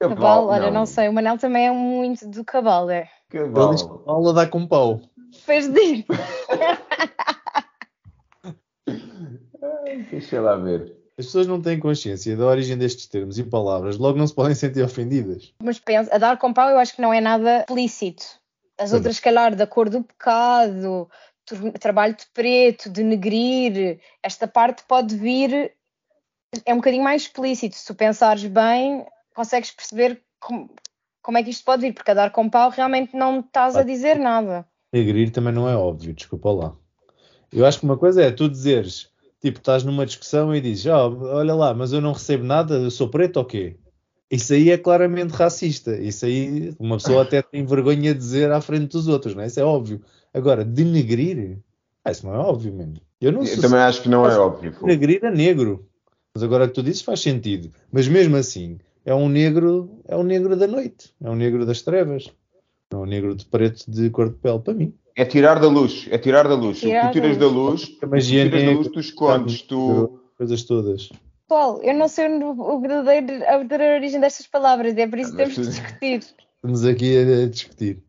[0.00, 1.08] Cabal, olha, não sei.
[1.08, 3.10] O Manel também é muito do cabal, é.
[3.32, 3.74] Ele Cabal.
[3.74, 5.00] diz cabal a dar com pau.
[5.32, 6.06] Fez de
[10.10, 10.96] Deixa lá ver.
[11.18, 14.54] As pessoas não têm consciência da origem destes termos e palavras, logo não se podem
[14.54, 15.52] sentir ofendidas.
[15.60, 18.22] Mas pensa, a dar com pau eu acho que não é nada explícito.
[18.78, 21.10] As Pois outras, se calhar, da cor do pecado,
[21.78, 25.72] trabalho de preto, de negrir, esta parte pode vir,
[26.64, 27.76] é um bocadinho mais explícito.
[27.76, 30.70] Se tu pensares bem, consegues perceber como,
[31.22, 33.82] como é que isto pode vir, porque a dar com pau realmente não estás a
[33.82, 34.66] dizer nada.
[34.92, 36.76] Agrir também não é óbvio, desculpa lá.
[37.52, 41.06] Eu acho que uma coisa é tu dizeres, tipo, estás numa discussão e dizes, "Ah,
[41.06, 43.76] olha lá, mas eu não recebo nada, eu sou preto ou quê?
[44.30, 45.96] Isso aí é claramente racista.
[45.96, 49.46] Isso aí uma pessoa até tem vergonha de dizer à frente dos outros, não é?
[49.46, 50.00] Isso é óbvio.
[50.34, 51.58] Agora, denegrir,
[52.04, 52.94] ah, isso não é óbvio mesmo.
[53.20, 54.74] Eu não Eu também acho que não é óbvio.
[54.80, 55.86] denegrir é negro.
[56.34, 57.70] Mas agora que tu dizes faz sentido.
[57.90, 61.82] Mas mesmo assim, é um negro, é um negro da noite, é um negro das
[61.82, 62.30] trevas.
[62.90, 64.94] É um negro de preto de cor de pele para mim.
[65.14, 66.80] É tirar da luz, é tirar da luz.
[66.80, 67.82] Tirar tu da tiras da luz.
[67.82, 70.20] luz, A tu magia tiras da tem luz, tu escondes, tu...
[70.36, 71.10] coisas todas.
[71.48, 75.42] Pessoal, eu não sei o, verdadeiro, a verdadeira origem destas palavras, é por isso que
[75.42, 76.34] Ah, mas temos de discutir.
[76.56, 78.02] Estamos aqui a, a discutir.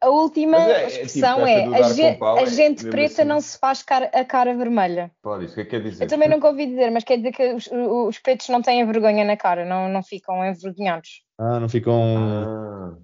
[0.00, 2.86] A última é- é expressão tipo, é, essa do a, com pau a é gente
[2.88, 3.24] preta assim.
[3.24, 5.10] não se faz cara- a cara vermelha.
[5.20, 6.04] Pode, isso o que é que quer dizer?
[6.04, 9.24] Eu também nunca ouvi dizer, mas quer dizer que os, os pretos não têm vergonha
[9.24, 11.22] na cara, não, não ficam envergonhados.
[11.40, 12.00] Ah, não ficam.
[12.16, 12.96] Ah,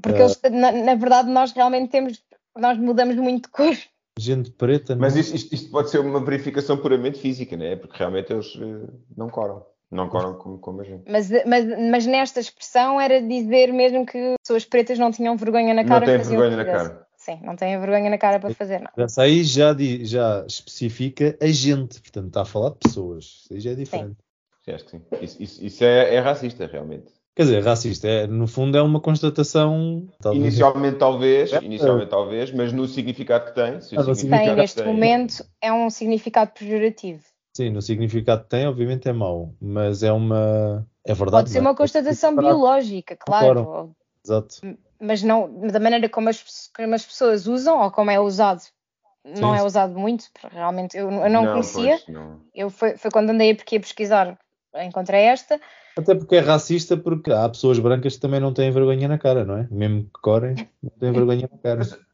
[0.00, 0.24] Porque Ah.
[0.24, 2.22] eles, na, na verdade nós realmente temos,
[2.56, 3.74] nós mudamos muito de cor.
[4.18, 5.00] Gente preta, não.
[5.02, 7.76] mas isto, isto- isto pode ser uma verificação puramente física, né?
[7.76, 9.64] Porque realmente eles eh, não coram.
[9.90, 11.04] Não coram como, como a gente.
[11.08, 15.82] Mas, mas, mas nesta expressão era dizer mesmo que pessoas pretas não tinham vergonha na
[15.82, 16.06] Não cara.
[16.06, 17.06] têm faziam o que vergonha na cara.
[17.16, 18.92] Sim, não têm vergonha na cara para fazer nada.
[18.96, 23.24] Essa aí já, di- já especifica a gente, portanto está a falar de pessoas.
[23.44, 24.16] Isso aí já é diferente.
[24.64, 25.02] Sim, acho que sim.
[25.20, 27.12] Isso, isso- isso é, é racista, realmente.
[27.36, 30.08] Quer dizer, racista, é, no fundo é uma constatação.
[30.22, 31.62] talvez- Inicialmente talvez, É.
[31.62, 34.86] inicialmente talvez, mas no significado que tem, se o Ah, no significado Tem, neste tem-
[34.86, 37.22] momento, é um significado pejorativo.
[37.54, 40.86] Sim, no significado que tem, obviamente é mau, mas é uma.
[41.06, 41.42] É verdade.
[41.42, 41.70] Pode ser não é?
[41.70, 42.54] uma constatação Separado.
[42.56, 43.94] biológica, claro.
[44.24, 44.56] Exato.
[44.98, 48.62] Mas não da maneira como as, como as pessoas usam ou como é usado.
[49.22, 51.98] Não Sim, é usado muito, porque realmente eu, eu não, conhecia.
[51.98, 52.40] pois, não.
[52.54, 54.38] Eu foi, foi quando andei a pesquisar,
[54.74, 55.60] encontrei esta.
[55.96, 59.44] Até porque é racista, porque há pessoas brancas que também não têm vergonha na cara,
[59.44, 59.68] não é?
[59.70, 61.80] Mesmo que corem, não têm vergonha na cara.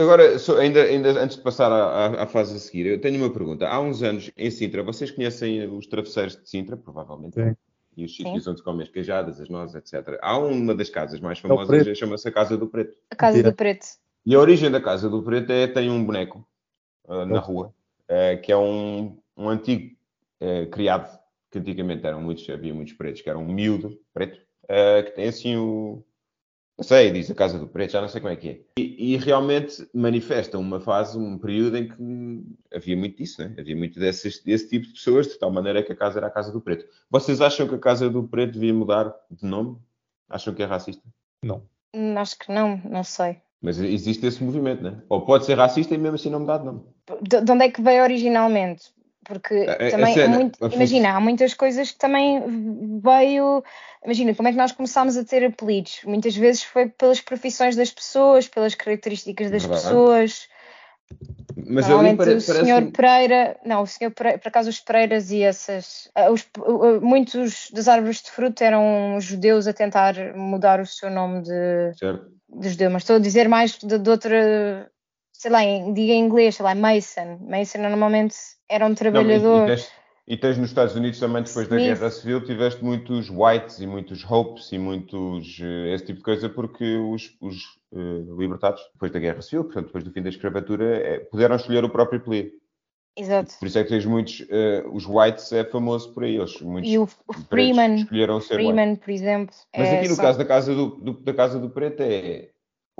[0.00, 3.66] Agora, ainda, ainda antes de passar à, à, fase a seguir, eu tenho uma pergunta.
[3.66, 7.34] Há uns anos em Sintra, vocês conhecem os travesseiros de Sintra, provavelmente?
[7.34, 7.56] Sim.
[7.96, 10.18] E os sítios onde se comem as queijadas, as nozes, etc.
[10.22, 12.96] Há uma das casas mais é famosas, chama-se a Casa do Preto.
[13.10, 13.86] A Casa do Preto.
[14.24, 16.46] E a origem da Casa do Preto é tem um boneco
[17.04, 19.96] uh, na rua, uh, que é um, um antigo
[20.40, 21.19] uh, criado,
[21.50, 24.38] que antigamente eram muitos, havia muitos pretos, que era um miúdo preto,
[25.04, 26.04] que tem assim o,
[26.80, 28.60] não sei, diz a Casa do Preto, já não sei como é que é.
[28.78, 33.54] E, e, realmente manifesta uma fase, um período em que havia muito disso, né?
[33.58, 36.30] havia muito desse, desse tipo de pessoas, de tal maneira que a casa era a
[36.30, 36.86] Casa do Preto.
[37.10, 39.76] Vocês acham que a Casa do Preto devia mudar de nome?
[40.26, 41.06] Acham que é racista?
[41.44, 41.62] Não.
[41.94, 43.42] Hum, acho que não, não sei.
[43.60, 45.02] Mas existe esse movimento, né?
[45.06, 46.82] Ou pode ser racista e mesmo assim não mudar de nome.
[47.20, 48.84] De, de onde é que veio originalmente?
[49.30, 52.42] Porque também, muito, imagina, há muitas coisas que também
[53.00, 53.62] veio.
[54.04, 56.00] Imagina, como é que nós começámos a ter apelidos?
[56.04, 59.84] Muitas vezes foi pelas profissões das pessoas, pelas características das Verdade.
[59.84, 60.48] pessoas.
[61.56, 65.42] Mas Normalmente pare, o senhor Pereira, não, o senhor Pereira, por acaso os Pereiras e
[65.42, 66.44] essas, ah, os,
[67.00, 71.92] muitos das árvores de fruta eram judeus a tentar mudar o seu nome de,
[72.48, 74.90] de judeu, mas estou a dizer mais de, de outra,
[75.40, 75.60] sei lá,
[75.94, 77.38] diga em inglês, sei lá, Mason.
[77.40, 78.36] Mason normalmente
[78.68, 79.60] era um trabalhador.
[79.60, 79.92] Não, e, e, tens,
[80.28, 81.80] e, tens, nos Estados Unidos também, depois Smith.
[81.80, 86.24] da Guerra Civil, tiveste muitos whites e muitos hopes e muitos uh, esse tipo de
[86.24, 87.56] coisa, porque os, os
[87.90, 91.84] uh, libertados, depois da Guerra Civil, portanto, depois do fim da escravatura, é, puderam escolher
[91.84, 92.50] o próprio apelido.
[93.16, 93.54] Exato.
[93.58, 94.40] Por isso é que tens muitos.
[94.40, 96.36] Uh, os Whites é famoso por aí.
[96.36, 97.06] Eles, muitos e o
[97.48, 97.94] Freeman.
[97.96, 99.04] Escolheram ser Freeman, white.
[99.04, 99.56] por exemplo.
[99.74, 100.22] Mas é aqui no só...
[100.22, 102.49] caso da Casa do, do, da Casa do Preto é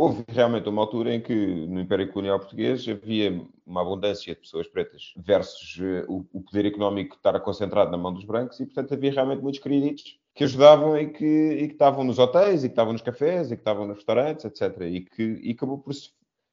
[0.01, 4.67] Houve realmente uma altura em que no Império Colonial Português havia uma abundância de pessoas
[4.67, 9.13] pretas versus uh, o, poder económico estar concentrado na mão dos brancos e, portanto, havia
[9.13, 12.95] realmente muitos créditos que ajudavam e que, e que estavam nos hotéis, e que estavam
[12.95, 14.81] nos cafés, e que estavam nos restaurantes, etc.
[14.85, 16.09] E que e acabou por se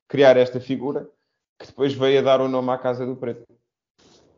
[0.09, 1.09] criar esta figura
[1.57, 3.47] que depois veio a dar o nome à Casa do Preto.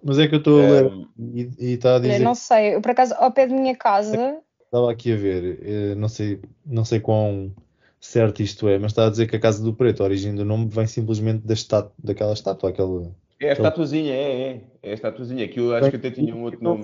[0.04, 2.20] Mas é que eu estou a ler e, e está a dizer.
[2.20, 4.40] Eu não sei, eu por acaso, ao pé da minha casa.
[4.66, 7.52] Estava aqui a ver, eh, não sei, não sei quão
[8.00, 10.46] certo isto é, mas está a dizer que a Casa do Preto, a origem do
[10.46, 13.12] nome, vem simplesmente da estátua, daquela estátua, aquela.
[13.40, 16.44] É a estatuazinha, é, é, é a estatuazinha, que eu acho que até tinha um
[16.44, 16.84] outro nome.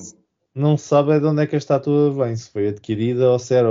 [0.53, 3.53] Não se sabe de onde é que a estátua vem, se foi adquirida ou se
[3.53, 3.69] era.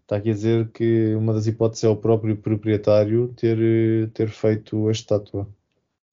[0.00, 4.88] Está aqui a dizer que uma das hipóteses é o próprio proprietário ter, ter feito
[4.88, 5.48] a estátua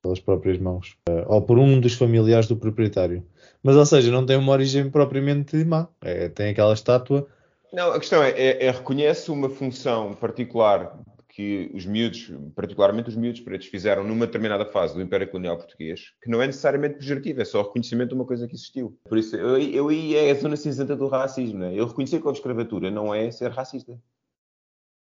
[0.02, 3.26] pelas próprias mãos, eh, ou por um dos familiares do proprietário.
[3.62, 5.88] Mas, ou seja, não tem uma origem propriamente má.
[6.02, 7.28] É, tem aquela estátua
[7.72, 13.16] não, a questão é, é, é, reconhece uma função particular que os miúdos, particularmente os
[13.16, 17.42] miúdos pretos, fizeram numa determinada fase do Império Colonial Português, que não é necessariamente pejorativa,
[17.42, 18.98] é só reconhecimento de uma coisa que existiu.
[19.08, 21.74] Por isso, eu, eu aí é a zona cinzenta do racismo, né?
[21.74, 23.98] Eu reconhecer que houve escravatura não é ser racista.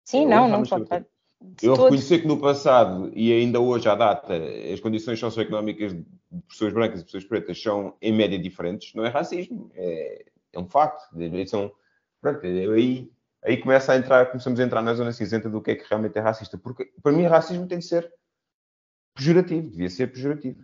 [0.05, 0.87] Sim, não, não pode.
[1.63, 4.35] Eu reconhecer que no passado e ainda hoje à data
[4.73, 6.05] as condições socioeconómicas de
[6.47, 10.69] pessoas brancas e pessoas pretas são em média diferentes, não é racismo, é, é um
[10.69, 11.09] facto.
[11.47, 11.73] São,
[12.21, 13.11] Pronto, aí,
[13.43, 16.19] aí começa a entrar, começamos a entrar na zona cinzenta do que é que realmente
[16.19, 16.59] é racista.
[16.59, 18.13] Porque para mim racismo tem de ser
[19.15, 20.61] pejorativo, devia ser pejorativo.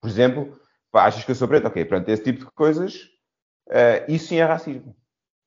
[0.00, 0.58] Por exemplo,
[0.90, 1.66] pá, achas que eu sou preto?
[1.66, 3.10] Ok, pronto, esse tipo de coisas,
[3.68, 4.96] uh, isso sim é racismo.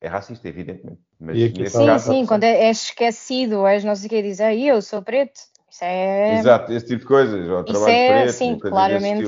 [0.01, 0.99] É racista, evidentemente.
[1.17, 4.53] Mas sim, caso, sim, quando é, és esquecido, és não sei o que, dizer, ah,
[4.53, 5.39] eu sou preto.
[5.71, 6.39] Isso é...
[6.39, 7.47] Exato, esse tipo de coisas.
[7.47, 9.25] Ou trabalho é, preto, sim, claramente.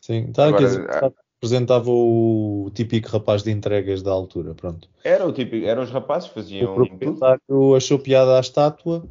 [0.00, 0.64] Sim, está aqui
[1.36, 4.88] representava o típico rapaz de entregas da altura, pronto.
[5.04, 6.72] Era o típico, eram os rapazes que faziam.
[6.72, 9.06] O proprietário achou piada à estátua,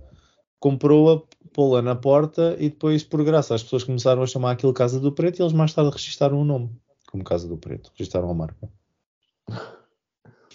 [0.60, 1.22] comprou-a,
[1.54, 5.12] pô-la na porta e depois, por graça, as pessoas começaram a chamar aquilo Casa do
[5.12, 6.70] Preto e eles mais tarde registaram o nome
[7.16, 8.70] como Casa do Preto, registaram a marca.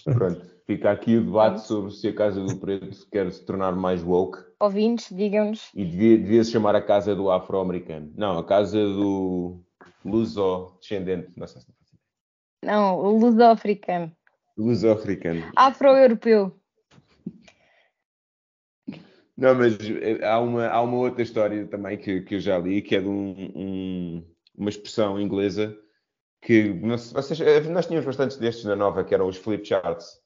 [0.05, 4.03] Pronto, fica aqui o debate sobre se a Casa do Preto quer se tornar mais
[4.03, 4.39] woke.
[4.61, 5.71] Ouvintes, digam-nos.
[5.75, 8.13] E devia, devia se chamar a Casa do Afro-Americano.
[8.15, 9.59] Não, a Casa do
[10.05, 11.69] luso-descendente, não sei se
[12.63, 14.15] não o luso-africano.
[14.57, 15.51] Luso-africano.
[15.57, 16.61] Afro-europeu.
[19.37, 22.83] Não, mas eh, há uma, há uma outra história também que, que eu já li,
[22.83, 25.75] que é de um, um, uma expressão inglesa
[26.43, 30.21] que vocês, eh, nós tínhamos bastantes destes na nova, que eram os flip charts,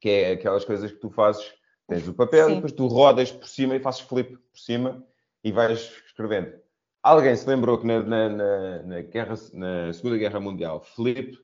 [0.00, 1.52] que é aquelas coisas que tu fazes,
[1.88, 2.52] tens o papel Sim.
[2.52, 5.04] e depois tu rodas por cima e fazes flip por cima
[5.42, 6.52] e vais escrevendo.
[7.04, 11.38] Alguém se lembrou que na, na, na, na, guerra, na Segunda Guerra Mundial, flip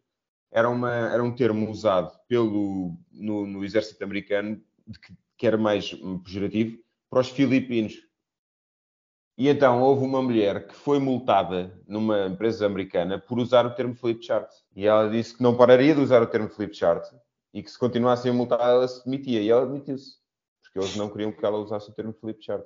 [0.50, 4.58] era, uma, era um termo usado pelo, no, no exército americano
[5.04, 5.92] que, que, era mais
[6.24, 6.78] pejorativo
[7.10, 7.92] para os filipinos.
[9.36, 13.94] E então houve uma mulher que foi multada numa empresa americana por usar o termo
[13.94, 14.50] flip chart.
[14.74, 17.06] E ela disse que não pararia de usar o termo flip chart
[17.52, 19.42] e que se continuassem a multar ela se demitia.
[19.42, 20.14] E ela demitiu-se.
[20.62, 22.64] Porque eles não queriam que ela usasse o termo flip chart.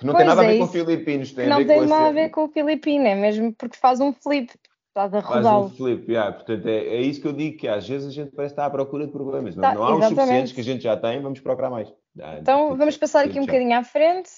[0.00, 0.72] Que não Pois tem nada a é ver com isso.
[0.72, 3.14] filipinos, tem não a ver tem com a nada a ver com o filipino, é
[3.14, 4.50] mesmo porque faz um flip,
[4.88, 6.32] estás a Faz um flip, yeah.
[6.32, 8.70] portanto é, é isso que eu digo, que às vezes a gente parece estar à
[8.70, 9.54] procura de problemas.
[9.54, 10.18] Não, Tá, não há os exatamente.
[10.20, 11.92] suficientes que a gente já tem, vamos procurar mais.
[12.18, 14.30] Ah, Então vamos certo, passar tudo aqui um bocadinho à frente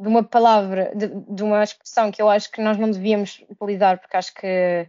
[0.00, 4.00] de uma palavra, de, de uma expressão que eu acho que nós não devíamos utilizar
[4.00, 4.88] porque acho que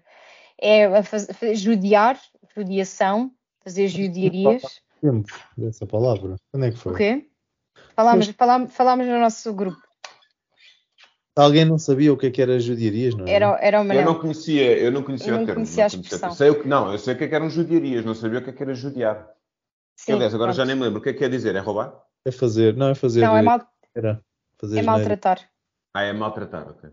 [0.61, 2.17] é a faz- a judiar,
[2.55, 3.31] judiação,
[3.63, 4.81] fazer judiarias.
[5.01, 6.35] Tempo dessa palavra.
[6.51, 6.93] Quando é que foi?
[6.93, 7.27] O quê?
[7.95, 9.81] Falámos, falámos, falámos no nosso grupo.
[11.35, 13.31] Alguém não sabia o que é que era judiarias, não é?
[13.31, 14.05] Era, era o Eu Manel.
[14.05, 15.55] não conhecia, eu não conhecia Eu o não termo.
[15.61, 16.31] conhecia a não conhecia o expressão.
[16.33, 18.43] Sei o que, não, eu sei o que é que eram judiarias, não sabia o
[18.43, 19.29] que é que era judiar.
[19.95, 20.67] Sim, Aliás, agora já pronto.
[20.67, 20.99] nem me lembro.
[20.99, 21.55] O que é que quer dizer?
[21.55, 21.93] É roubar?
[22.25, 23.21] É fazer, não é fazer.
[23.21, 23.61] Não, é, mal,
[23.95, 24.21] Era
[24.57, 25.49] fazer é maltratar.
[25.93, 26.89] Ah, é maltratar, ok.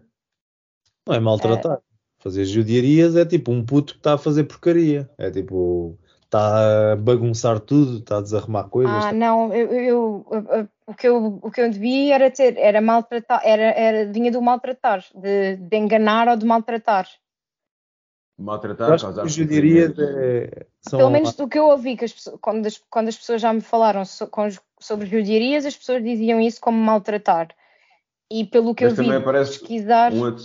[1.06, 1.80] Não é maltratar.
[2.20, 5.08] Fazer judiarias é tipo um puto que está a fazer porcaria.
[5.18, 8.94] É tipo, está a bagunçar tudo, está a desarrumar coisas.
[8.94, 12.56] Ah, tá- não, eu, eu- eu- o, que eu, o que eu devia era ter,
[12.58, 17.08] era maltratar, era, era, vinha do maltratar, de, de enganar ou de maltratar.
[18.38, 20.18] Maltratar, Eu acho causar que judiarias sofrimento.
[20.18, 23.16] é, são Pelo menos do que eu ouvi, que as pessoas- quando, as, quando as
[23.16, 27.48] pessoas já me falaram so- com os- sobre judiarias, as pessoas diziam isso como maltratar.
[28.30, 30.44] E pelo que Mas eu vi pesquisar, Um outro,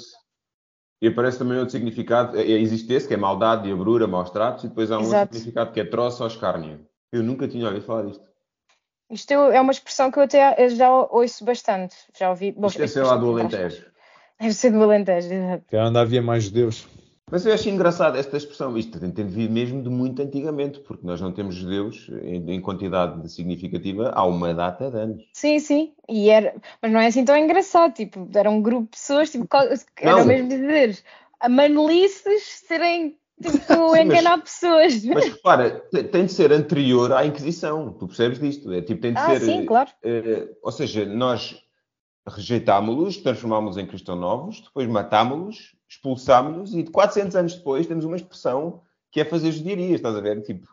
[1.03, 2.37] e aparece também outro significado.
[2.39, 5.35] É- Existe esse, que é maldade, diabrura, maus tratos, e depois há um outro Exato.
[5.35, 6.79] significado que é troço ou escárnio.
[7.11, 8.23] Eu nunca tinha ouvido falar disto.
[9.11, 11.93] isto é uma expressão que eu até já ouço bastante.
[12.17, 12.53] Já ouvi.
[12.53, 13.85] bom, Isto é sei lá do Alentejo.
[14.39, 15.63] Deve ser do Alentejo, exato.
[15.67, 16.87] que onde havia mais judeus.
[17.33, 18.77] Mas eu acho engraçado esta expressão.
[18.77, 23.27] Isto tem vindo mesmo de muito antigamente, porque nós não temos judeus em, em quantidade
[23.33, 25.23] significativa há uma data de anos.
[25.33, 28.89] Sim, sim, e era, mas não é assim tão engraçado, tipo, era um grupo de
[28.91, 29.47] pessoas, tipo,
[29.99, 30.21] era Não.
[30.21, 30.99] o mesmo dizer,
[31.39, 35.03] a manolices serem, tipo, enganar pessoas.
[35.03, 37.93] Mas repara, te- tem de ser anterior à Inquisição.
[37.93, 38.71] Tu percebes disto?
[38.71, 39.39] É tipo, tem de Ah, ser.
[39.41, 39.89] sim, claro.
[40.03, 41.59] eh, ou seja, nós
[42.27, 48.15] rejeitámos-los, transformámos-los em cristãos novos, depois matámos-los, expulsámos-los e de 400 anos depois temos uma
[48.15, 50.41] expressão que é fazer judiarias, estás a ver?
[50.41, 50.67] Tipo,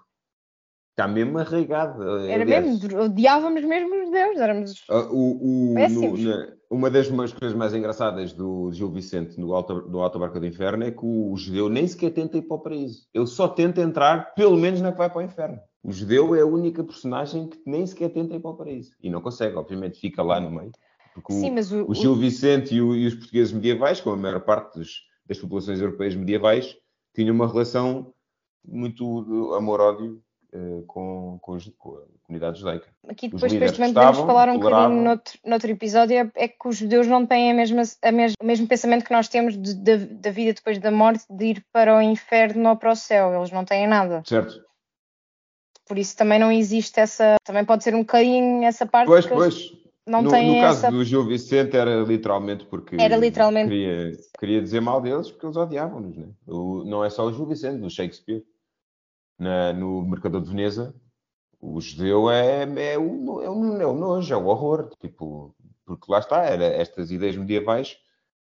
[0.92, 2.02] está mesmo arraigado.
[2.26, 7.09] Era Aliás, mesmo, odiávamos mesmo os judeus, éramos, ah, o- o- no- na- uma das
[7.09, 11.04] coisas mais engraçadas do Gil Vicente no Alto, do Alto Barca do Inferno é que
[11.04, 13.06] o judeu nem sequer tenta ir para o paraíso.
[13.12, 15.59] Ele só tenta entrar, pelo menos, na que vai para o inferno.
[15.83, 18.92] O judeu é a única personagem que nem sequer tenta ir para o paraíso.
[19.02, 20.70] E não consegue, obviamente, fica lá no meio.
[21.14, 24.14] Porque o- sim, mas o, o Gil Vicente e, o- e os portugueses medievais, como
[24.14, 26.76] a maior parte dos- das populações europeias medievais,
[27.14, 28.12] tinham uma relação
[28.66, 30.20] muito de amor-ódio
[30.52, 32.88] eh, com, com, com a comunidade judaica.
[33.08, 36.76] aqui depois, depois também podemos falar um bocadinho noutro, noutro episódio, é, é que os
[36.76, 38.10] judeus não têm a mesma, a
[38.42, 41.64] o mesmo pensamento que nós temos de- da da vida depois da morte, de ir
[41.72, 44.22] para o inferno ou para o céu, eles não têm nada.
[44.26, 44.60] Certo?
[45.86, 49.36] Por isso também não existe essa, também pode ser um bocadinho essa parte Pois, eles
[49.36, 49.72] pois.
[50.10, 53.68] Não no, têm no caso essa do Gil Vicente era literalmente porque Era literalmente.
[53.68, 56.16] queria, queria dizer mal deles porque eles odiavam-nos.
[56.16, 56.28] Né?
[56.46, 58.42] O- não é só o Gil Vicente, o Shakespeare.
[59.38, 60.94] Na- no Mercador de Veneza,
[61.60, 64.90] o judeu é, é, o, é, o, é o nojo, é o horror.
[65.00, 65.54] Tipo,
[65.86, 67.96] porque lá está, era estas ideias medievais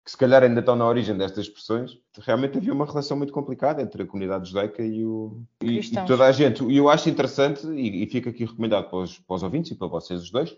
[0.04, 1.98] que se calhar ainda estão na origem destas expressões.
[2.20, 6.24] Realmente havia uma relação muito complicada entre a comunidade judaica e, o, e, e toda
[6.24, 6.64] a gente.
[6.64, 9.74] E eu acho interessante, e, e fica aqui recomendado para os, para os ouvintes e
[9.74, 10.56] para vocês os dois,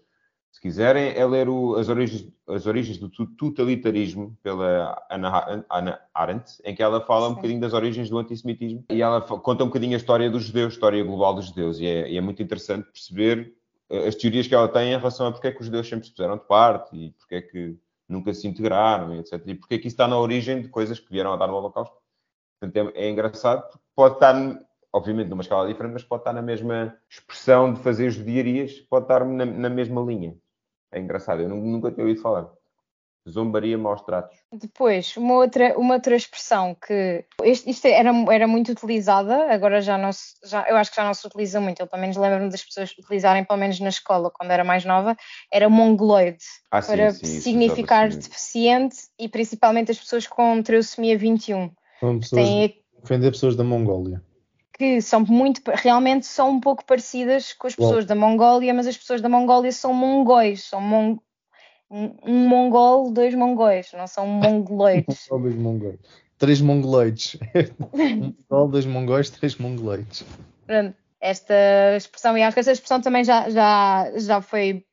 [0.58, 6.60] se quiserem, é ler o- as, origens, as origens do totalitarismo pela Ana, Ana Arendt,
[6.64, 7.34] em que ela fala um Sim.
[7.36, 10.74] bocadinho das origens do antissemitismo e ela conta um bocadinho a história dos judeus, a
[10.74, 11.78] história global dos judeus.
[11.78, 13.54] E é, e é muito interessante perceber
[13.88, 16.06] eh, as teorias que ela tem em relação a porque é que os judeus sempre
[16.06, 17.76] se puseram de parte e porque é que
[18.08, 19.40] nunca se integraram, etc.
[19.46, 21.54] E porque é que isso está na origem de coisas que vieram a dar no
[21.54, 21.94] Holocausto.
[22.60, 24.34] Portanto, é, é engraçado, porque pode estar,
[24.92, 29.24] obviamente, numa escala diferente, mas pode estar na mesma expressão de fazer judiarias, pode estar
[29.24, 30.36] na, na mesma linha.
[30.92, 32.48] É engraçado, eu nu- nunca tinha ouvido falar.
[33.29, 34.38] Zombaria, maus tratos.
[34.51, 39.98] Depois, uma outra, uma outra expressão que este- isto era, era muito utilizada, agora já
[39.98, 42.48] não se, já, eu acho que já não se utiliza muito, eu pelo menos lembro-me
[42.51, 45.14] das pessoas utilizarem, pelo menos na escola, quando era mais nova,
[45.53, 51.18] era mongoloide, Ah, sim, para sim, isso significar deficiente e principalmente as pessoas com treussomia
[51.18, 51.70] 21,
[52.01, 54.22] São pessoas têm, ofender pessoas da Mongólia.
[54.78, 57.84] Que são muito, realmente são um pouco parecidas com as Bom.
[57.84, 61.18] pessoas da Mongólia, mas as pessoas da Mongólia são mongóis, são mon,
[61.90, 65.26] um, um mongol, dois mongóis, não são mongoloides.
[65.28, 65.98] Mongol, dois mongóis.
[66.38, 67.36] Três mongoloides.
[67.92, 70.24] um mongol, dois mongóis, três mongoloides.
[70.64, 71.55] Pronto, esta
[71.96, 74.84] expressão, e acho que esta expressão também já, já, já foi,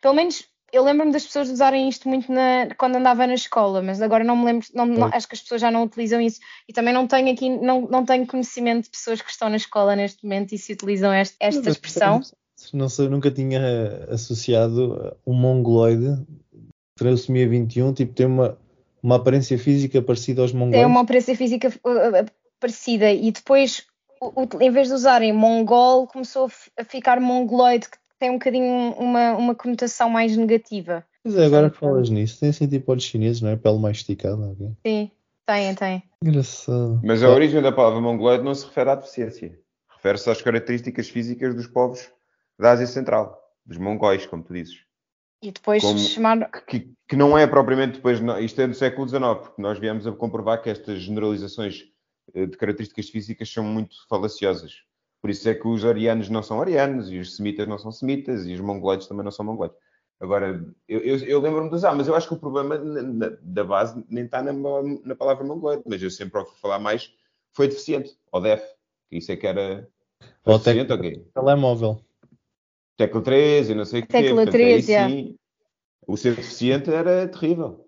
[0.00, 4.02] pelo menos eu lembro-me das pessoas usarem isto muito na- quando andava na escola, mas
[4.02, 6.72] agora não me lembro, não- não- acho que as pessoas já não utilizam isso e
[6.72, 10.24] também não tenho aqui, não, não tenho conhecimento de pessoas que estão na escola neste
[10.24, 12.20] momento e se utilizam este- esta Mas, expressão.
[12.72, 13.60] Não sei, nunca tinha
[14.10, 16.24] associado um mongoloide
[16.96, 18.58] Trissomia 21, tipo, tem uma,
[19.02, 20.76] uma aparência física parecida aos mongóis.
[20.76, 22.26] Tem uma aparência física uh, uh,
[22.58, 23.84] parecida e depois,
[24.60, 29.54] em vez de usarem mongol, começou a ficar mongoloide, que tem um bocadinho uma, uma
[29.54, 31.04] conotação mais negativa.
[31.24, 31.80] Mas é, agora que sim.
[31.80, 33.56] falas nisso, tem assim tipo olhos chineses, não é?
[33.56, 34.50] Pele mais esticada.
[34.50, 34.68] ok?
[34.86, 35.10] Sim,
[35.44, 36.02] tem, tem.
[36.22, 37.00] Engraçado.
[37.02, 39.58] Mas a origem da palavra mongoloide não se refere à deficiência.
[39.90, 42.10] Refere-se às características físicas dos povos
[42.58, 44.76] da Ásia Central, dos mongóis, como tu dizes.
[45.42, 46.50] E depois Como- chamar.
[46.66, 50.12] Que, que não é propriamente depois, isto é do século XIX, porque nós viemos a
[50.12, 51.84] comprovar que estas generalizações
[52.34, 54.72] eh, de características físicas são muito falaciosas.
[55.20, 58.46] Por isso é que os arianos não são arianos, e os semitas não são semitas,
[58.46, 59.76] e os mongoloides também não são mongoloides.
[60.20, 63.36] Agora, eu, eu, eu lembro-me de usar, mas eu acho que o problema na- na-
[63.42, 67.12] da base nem está na, na palavra mongoloide, mas eu sempre ouvi falar mais,
[67.52, 68.62] foi deficiente, ou def,
[69.10, 69.88] que isso é que era
[70.44, 71.26] Ou deficiente, tec- ok.
[71.34, 72.00] Telemóvel.
[72.96, 74.12] Tecla 13 e não sei o quê.
[74.12, 75.08] Tecla portanto, aí 13, é.
[75.08, 75.38] sim,
[76.06, 77.85] o ser deficiente era terrível.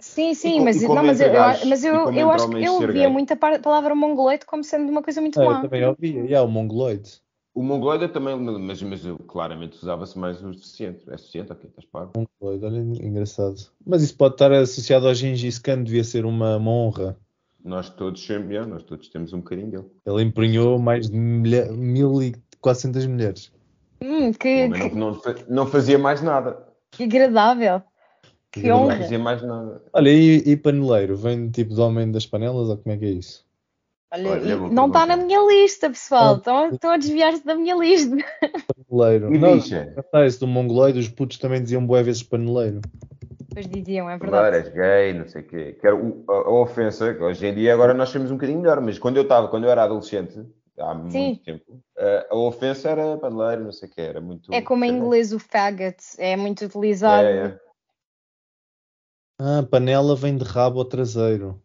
[0.00, 2.64] Sim, sim, co- mas, e não, mas eu, eu, mas e eu, eu acho que
[2.64, 5.60] eu ouvia muito a palavra mongoloide como sendo uma coisa muito Ah, eu má.
[5.62, 6.24] também ouvia.
[6.24, 7.22] E há o mongoloide.
[7.54, 11.04] O mongoloide também, mas, mas eu, claramente usava-se mais o deficiente.
[11.08, 12.12] É deficiente, ok, estás pago.
[12.16, 13.54] Mongoloide, olha, engraçado.
[13.86, 17.16] Mas isso pode estar associado ao Gengis Khan, devia ser uma, uma honra.
[17.64, 19.84] Nós todos, sempre- yeah, nós todos temos um bocadinho dele.
[20.04, 23.52] Ele emprenhou mais de milha- 1400 mulheres.
[24.02, 26.66] Hum, que, que, não, não não fazia mais nada.
[26.90, 27.80] que agradável.
[28.54, 28.68] Que.
[28.68, 29.18] Não honra.
[29.18, 29.82] mais nada.
[29.92, 31.16] Olha, e, e paneleiro?
[31.16, 33.44] Vem tipo do homem das panelas ou como é que é isso?
[34.12, 36.34] Olha, Olha, não está na minha lista, pessoal.
[36.34, 36.36] Ah.
[36.36, 38.16] Estão, estão a desviar-se da minha lista.
[38.88, 39.34] Paneleiro.
[39.34, 39.92] E Não, bicha?
[40.12, 42.80] não esse do mongoloide, os putos também diziam boé vezes paneleiro.
[43.52, 44.68] Pois diziam, é Agora verdade.
[44.68, 45.76] és gay, não sei o quê.
[45.80, 48.60] Que era o- a, a ofensa, que hoje em dia agora nós temos um bocadinho
[48.60, 50.40] melhor, mas quando eu estava, quando eu era adolescente,
[50.78, 51.26] há Sim.
[51.26, 54.52] muito tempo, a, a ofensa era paneleiro, não sei o quê, era muito.
[54.54, 57.26] É como em inglês o faggot, é muito utilizado.
[57.26, 57.60] É, é.
[59.38, 61.60] Ah, panela vem de rabo ou traseiro.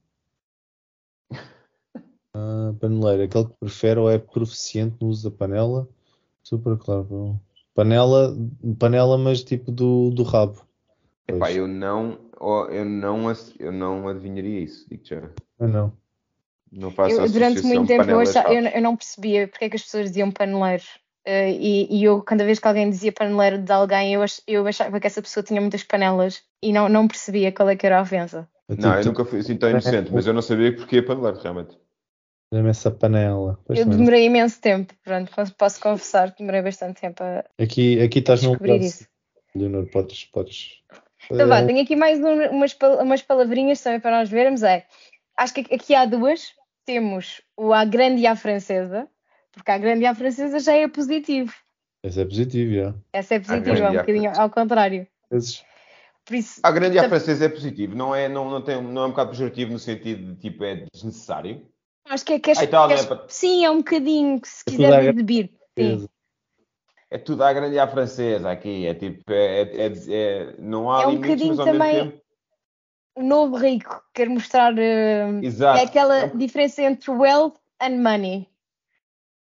[2.33, 5.87] Ah, paneleiro, aquele que prefere ou é proficiente no uso da panela.
[6.43, 7.39] Super claro.
[7.73, 8.35] Panela,
[8.79, 10.65] panela, mas tipo do, do rabo.
[11.27, 13.25] Epá, eu não, oh, eu não,
[13.59, 15.29] eu não adivinharia isso, digo já.
[15.59, 15.93] Ah, não.
[16.71, 19.75] Não faço Eu, durante muito tempo eu, achava- eu, eu não percebia porque é que
[19.75, 20.83] as pessoas diziam paneleiro.
[21.25, 24.65] Eh, e, e eu, cada vez que alguém dizia paneleiro de alguém, eu, ach- eu
[24.65, 27.99] achava que essa pessoa tinha muitas panelas e não, não percebia qual é que era
[27.99, 28.47] a ofensa.
[28.67, 31.01] Eu Não, eu tipo, nunca fui assim tão inocente, mas eu não sabia porque é
[31.01, 31.77] paneleiro, realmente.
[32.51, 33.59] Dá-me essa panela.
[33.65, 38.01] Pois eu demorei imenso tempo, pronto, posso- posso confessar que demorei bastante tempo a Aqui,
[38.01, 38.85] aqui estás no descobrir lugar.
[38.85, 39.07] isso.
[39.55, 40.25] Leonor, podes.
[40.25, 40.79] podes.
[41.31, 44.63] Então vá, Eh, tenho aqui mais um- umas, umas palavrinhas também para nós vermos.
[44.63, 44.85] É,
[45.37, 46.53] acho que aqui há duas.
[46.85, 49.07] Temos o à grande e à francesa,
[49.51, 51.53] porque a grande à francesa já é positivo.
[52.03, 52.95] Esse é positivo, já.
[53.11, 55.07] Essa é positiva, é um bocadinho ao contrário.
[55.29, 59.05] Por isso, A grande a francesa é positivo, não é, não, não, tem, não é
[59.07, 61.67] um bocado pejorativo no sentido de tipo é desnecessário.
[62.05, 64.39] acho que é que és- Ah, e tal, que é para- Sim, é um bocadinho,
[64.39, 65.15] que se É quiser.
[65.77, 66.07] Sim.
[67.11, 71.01] É tudo à grande à francesa aqui, é tipo, é, é- é- é- não há
[71.03, 72.21] É um limites, bocadinho mas ao mesmo também-.
[73.15, 74.77] O novo rico quer mostrar.
[74.77, 75.79] eh, Exato.
[75.79, 78.47] é aquela É diferença entre wealth and money.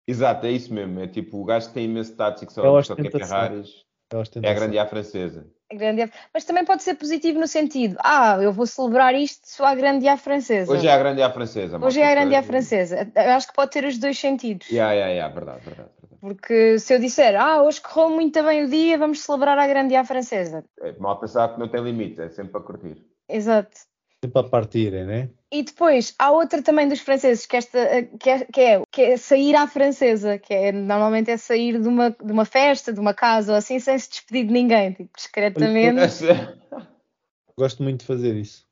[0.08, 0.98] Exato, é isso mesmo.
[1.00, 3.28] É tipo o gajo que tem imenso e que só, É só quer ostentação.
[3.28, 3.88] Ferraris.
[4.10, 5.46] É a É grande à francesa.
[5.70, 9.66] A grande Mas também pode ser positivo no sentido: ah, eu vou celebrar isto só
[9.66, 10.72] à grande à francesa.
[10.72, 11.78] Hoje é a grande à francesa.
[11.78, 13.12] Hoje é a grande à francesa.
[13.14, 14.66] Eu acho que pode ter os dois sentidos.
[14.70, 15.90] Yeah, yeah, yeah, verdade, verdade.
[16.00, 16.20] verdade.
[16.22, 19.94] Porque se eu disser, ah, hoje correu muito bem o dia, vamos celebrar a grande
[19.94, 20.64] à francesa.
[20.80, 23.04] É, malta sabe que não tem limites, é sempre para curtir.
[23.28, 23.76] Exato.
[24.24, 25.28] Sempre a partirem, né?
[25.50, 27.78] E depois há outra também dos franceses que, esta,
[28.20, 31.88] que, é, que, é, que é sair à francesa, que é normalmente é sair de
[31.88, 35.10] uma, de uma festa, de uma casa ou assim, sem se despedir de ninguém, tipo,
[35.16, 36.22] discretamente.
[37.56, 38.66] Gosto muito de fazer isso.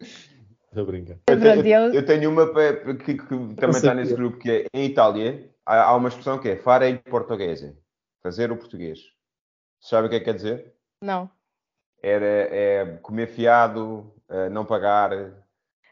[0.00, 1.16] Estou a brincar.
[1.26, 2.46] Eu eu- eu tenho uma
[2.96, 6.50] que, que também está nesse grupo que é em Itália há, há uma expressão que
[6.50, 7.76] é fare il portoghese,
[8.22, 9.00] fazer o português.
[9.80, 10.74] Sabe o que é que quer dizer?
[11.02, 11.30] Não.
[12.02, 15.10] Era é comer fiado, eh, não pagar,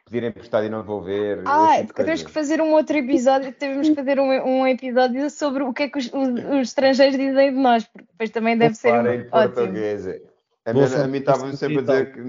[0.08, 1.42] pedir emprestado e não devolver.
[1.46, 4.66] Ah, esse tipo de temos que fazer um outro episódio, temos que fazer um, um
[4.66, 8.30] episódio sobre o que é que os, os- os estrangeiros dizem de nós, porque depois
[8.30, 9.54] também deve ser um, il ótimo.
[9.54, 10.22] portoghese.
[10.64, 12.20] A, mim de estava se sempre a dizer que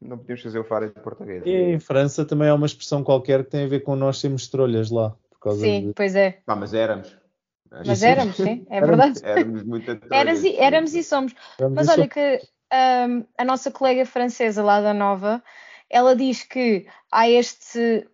[0.00, 1.48] não podíamos fazer o fare il portoghese.
[1.48, 4.48] E em França também há uma expressão qualquer que tem a ver com nós sermos
[4.48, 5.10] trolhas lá.
[5.30, 5.92] Por causa Sim, de...
[5.94, 6.38] pois é.
[6.46, 7.16] Ah, mas éramos.
[7.84, 8.96] Mas éramos, sim, é Éramos.
[8.96, 9.20] verdade.
[9.24, 11.34] Éramos muito Eras e, éramos e somos.
[11.58, 12.40] Vamos Mas isso- olha que
[13.08, 15.42] hum, a nossa colega francesa lá da Nova,
[15.88, 18.08] ela diz que há este,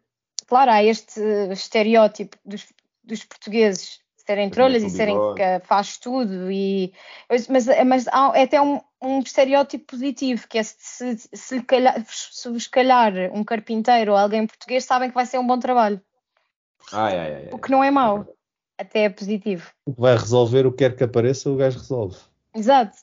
[0.47, 1.21] claro, há este
[1.51, 2.67] estereótipo dos,
[3.03, 6.93] dos portugueses serem trolhas e serem que faz tudo e
[7.29, 7.49] mas,
[7.85, 12.71] mas há, é até um, um estereótipo positivo, que é se, se, se, calhar, se
[12.71, 16.01] calhar um carpinteiro ou alguém português, sabem que vai ser um bom trabalho.
[16.93, 18.27] Ai, ai, ai, O que não é mau,
[18.79, 19.71] até é positivo.
[19.87, 22.17] O que vai resolver o que quer que apareça, o gajo resolve.
[22.55, 22.97] Exato.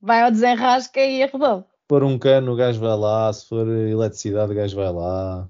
[0.00, 1.66] Vai ao desenrasca e resolve.
[1.92, 3.30] Se for um cano, o gajo vai lá.
[3.30, 5.46] Se for eletricidade, o gajo vai lá.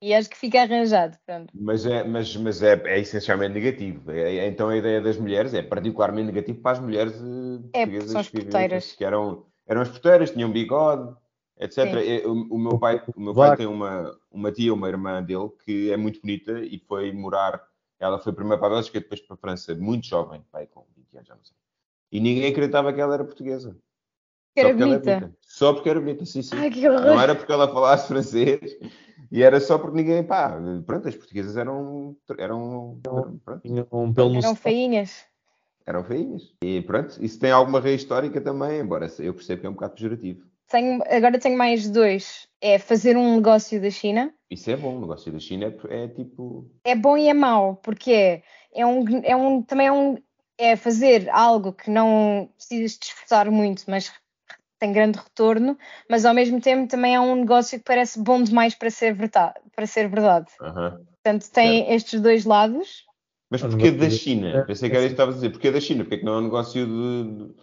[0.00, 1.18] E acho que fica arranjado.
[1.26, 1.52] Pronto.
[1.52, 4.12] Mas, é, mas, mas é, é essencialmente negativo.
[4.12, 7.84] É- é- então a ideia das mulheres é particularmente negativo para as mulheres eh, É,
[7.84, 8.92] portuguesas são as porteiras.
[8.92, 11.16] que eram, eram as porteiras, tinham bigode,
[11.58, 11.78] etc.
[11.96, 13.56] E O, o meu pai, o meu pai Vaca.
[13.56, 17.60] tem uma, uma tia, uma irmã dele, que é muito bonita e foi morar.
[17.98, 20.86] Ela foi primeiro para a Bélgica e depois para a França, muito jovem, pai com
[20.96, 21.56] 20 anos, já não sei.
[22.12, 23.76] E ninguém acreditava que ela era portuguesa.
[24.56, 25.36] Era porque ela é bonita.
[25.42, 26.56] Só porque era bonita, sim, sim.
[26.56, 27.06] Ai, que horror.
[27.06, 28.78] Não era porque ela falasse francês
[29.30, 33.00] e era só porque ninguém, pá, pronto, as portuguesas eram, eram,
[33.44, 35.24] pronto, pelo no Eram feinhas.
[35.84, 36.54] eram feinhas.
[36.62, 39.94] E pronto, isso tem alguma raiz histórica também, embora eu percebo que é um bocado
[39.94, 40.46] pejorativo.
[40.68, 42.48] Tenho, agora tenho mais dois.
[42.60, 44.32] É fazer um negócio da China.
[44.50, 46.68] Isso é bom, o negócio da China é, é tipo.
[46.84, 48.42] É bom e é mau, porque é,
[48.74, 50.16] é, um, é um, também é um,
[50.58, 54.12] é fazer algo que não precisas te esforçar muito, mas
[54.78, 55.76] tem grande retorno,
[56.08, 59.54] mas ao mesmo tempo também é um negócio que parece bom demais para ser verdade.
[59.74, 60.46] Para ser verdade.
[60.60, 61.00] aham.
[61.22, 63.04] Portanto, tem estes dois lados.
[63.50, 64.48] Mas É porquê da China?
[64.48, 65.50] é, Pensei que era isso que estavas a dizer.
[65.50, 66.04] Porquê da China?
[66.04, 67.54] Porquê é que não é um negócio de,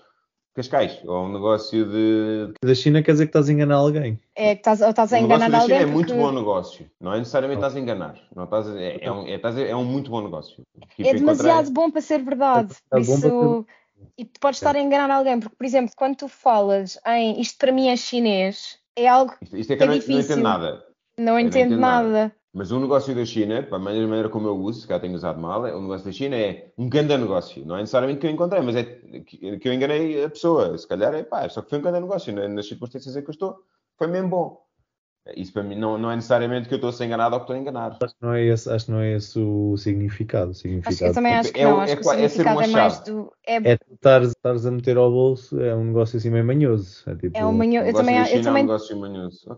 [0.55, 0.99] Cascais?
[1.05, 2.53] Ou um negócio de.
[2.64, 4.20] Da China quer dizer que estás a enganar alguém.
[4.36, 6.22] É que estás, ou estás a O negócio enganar da China alguém é muito porque
[6.22, 6.91] bom negócio.
[7.01, 8.16] Não é necessariamente estás a enganar.
[8.36, 10.64] Não estás a- é, é um, é, estás a- é um muito bom negócio.
[10.95, 12.74] Tipo, é demasiado encontrei- bom para ser verdade.
[12.74, 13.66] É para isso,
[14.18, 17.58] e tu podes estar a enganar alguém, porque, por exemplo, quando tu falas em isto
[17.58, 20.22] para mim é chinês, é algo Isto, isto é que é não, não difícil.
[20.22, 20.86] entendo nada.
[21.18, 22.08] não não entendo entendo nada.
[22.08, 22.36] nada.
[22.56, 25.41] Mas o negócio da China, para a maneira como eu uso, se cá tenho usado
[25.41, 27.66] mal, é- o negócio da China é um grande negócio.
[27.66, 30.78] Não é necessariamente que eu encontrei, mas é que, eu enganei a pessoa.
[30.78, 32.32] Se calhar é pá, só que foi um grande negócio.
[32.49, 33.58] Nas circunstâncias em que eu estou,
[33.97, 34.64] foi mesmo bom.
[35.38, 37.44] Isso para mim não, não é necessariamente que eu estou a ser enganado ou que
[37.46, 37.98] estou a enganar.
[38.04, 40.48] Acho que não é esse, acho que não é esse o significado.
[40.48, 41.78] O Acho que eu significado também é- acho que é não.
[41.78, 43.12] o- Acho é que o qua- é ser significado uma é mais chave.
[43.12, 43.34] do.
[43.48, 47.10] É, é estares, estares a meter ao bolso, é um negócio assim meio manhoso.
[47.10, 49.58] É, tipo, é um manho- O eu negócio também, eu é um também negócio manhoso.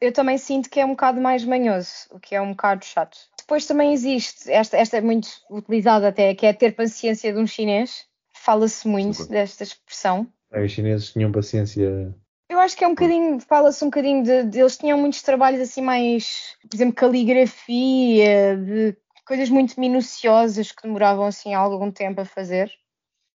[0.00, 3.16] Eu, também sinto que é um bocado mais manhoso, o que é um bocado chato.
[3.38, 7.46] Depois também existe, esta, esta é muito utilizada até, que é ter paciência de um
[7.46, 8.06] chinês.
[8.34, 9.28] Fala-se muito Sim.
[9.30, 10.26] desta expressão.
[10.52, 12.12] é, os chineses tinham paciência.
[12.48, 15.60] Eu acho que é um bocadinho, fala-se um bocadinho de, de- eles tinham muitos trabalhos
[15.60, 22.24] assim mais, por exemplo, caligrafia, de coisas muito minuciosas que demoravam assim algum tempo a
[22.24, 22.70] fazer.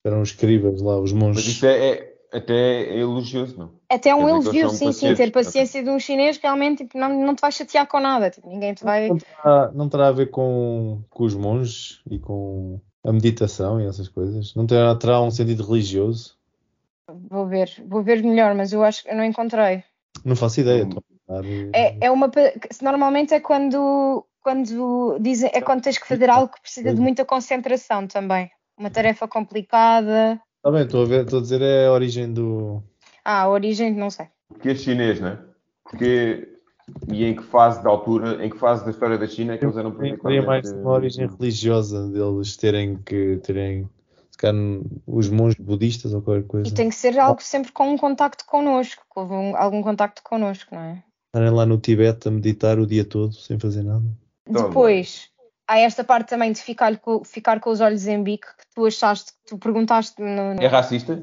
[0.04, 1.46] Eram os escribas lá, os Mas monges.
[1.46, 3.72] isso é, é- até é elogioso, não?
[3.88, 7.24] Até um que eles elogio, sim, sim, ter paciência de um chinês realmente tipo, não,
[7.24, 9.08] não te vai chatear com nada, tipo, ninguém te vai.
[9.08, 13.86] Não terá, não terá a ver com, com os monges e com a meditação e
[13.86, 14.54] essas coisas?
[14.56, 16.36] Não terá, terá um sentido religioso?
[17.08, 19.84] Vou ver, vou ver melhor, mas eu acho que eu não encontrei.
[20.24, 20.84] Não faço ideia.
[20.84, 20.88] Hum.
[20.88, 22.30] estou a dar- É, é uma
[22.82, 27.24] normalmente é quando quando dizem é quando tens que fazer algo que precisa de muita
[27.24, 28.50] concentração também.
[28.78, 30.40] Uma tarefa complicada.
[30.62, 32.82] Tá bem, estou a ver, estou a dizer é a origem do.
[33.24, 34.26] Ah, a origem, não sei.
[34.48, 35.38] Porque é chinês, não é?
[35.84, 36.48] Porque.
[37.08, 39.64] E em que fase da altura, em que fase da história da China é que
[39.64, 40.46] eles eram particularmente...
[40.46, 43.88] mais uma origem religiosa deles terem que terem
[44.36, 44.56] calhar,
[45.06, 46.68] os monges budistas ou qualquer coisa.
[46.68, 50.74] E tem que ser algo sempre com um contacto connosco, com um- algum contacto connosco,
[50.74, 51.02] não é?
[51.28, 54.04] Estarem lá no Tibete a meditar o dia todo sem fazer nada.
[54.48, 55.28] Depois,
[55.66, 58.86] há esta parte também de ficar com, ficar com os olhos em bico, que tu
[58.86, 61.22] achaste, que tu perguntaste no, no É racista?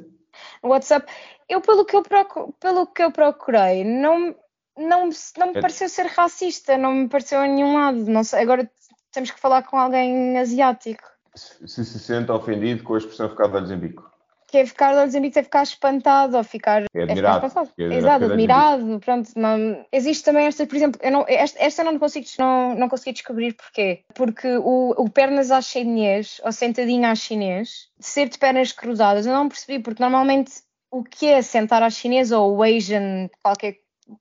[0.62, 1.12] WhatsApp.
[1.48, 4.36] Eu, pelo que eu, procu- pelo que eu procurei, não,
[4.78, 8.06] não, me- não me É- pareceu ser racista, não me pareceu a nenhum lado.
[8.06, 8.70] Não sei, agora
[9.12, 11.04] temos que falar com alguém asiático.
[11.36, 14.12] Se se, se sente ofendido com a expressão ficar de olhos em bico.
[14.48, 16.84] Que é ficar de olhos em bico, é ficar espantado ou ficar.
[16.84, 17.48] É ficar admirado.
[17.48, 17.70] espantado.
[17.78, 19.00] É admirado, Exato, ficar admirado.
[19.00, 22.76] Pronto, não, existe também esta, por exemplo, eu não, esta, esta eu não consegui, não,
[22.76, 24.04] não consegui descobrir porquê.
[24.14, 29.34] Porque o, o pernas à chinês, ou sentadinho à chinês, ser de pernas cruzadas, eu
[29.34, 30.52] não percebi, porque normalmente
[30.92, 33.78] o que é sentar à chinês ou o Asian, qualquer.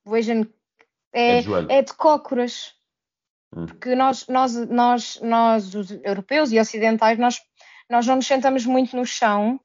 [0.06, 0.46] O Asian
[1.12, 2.72] É é, de é de cócoras.
[3.56, 3.66] Hum.
[3.66, 7.38] Porque nós, nós, nós, nós, os europeus e ocidentais, nós,
[7.90, 9.60] nós não nos sentamos muito no chão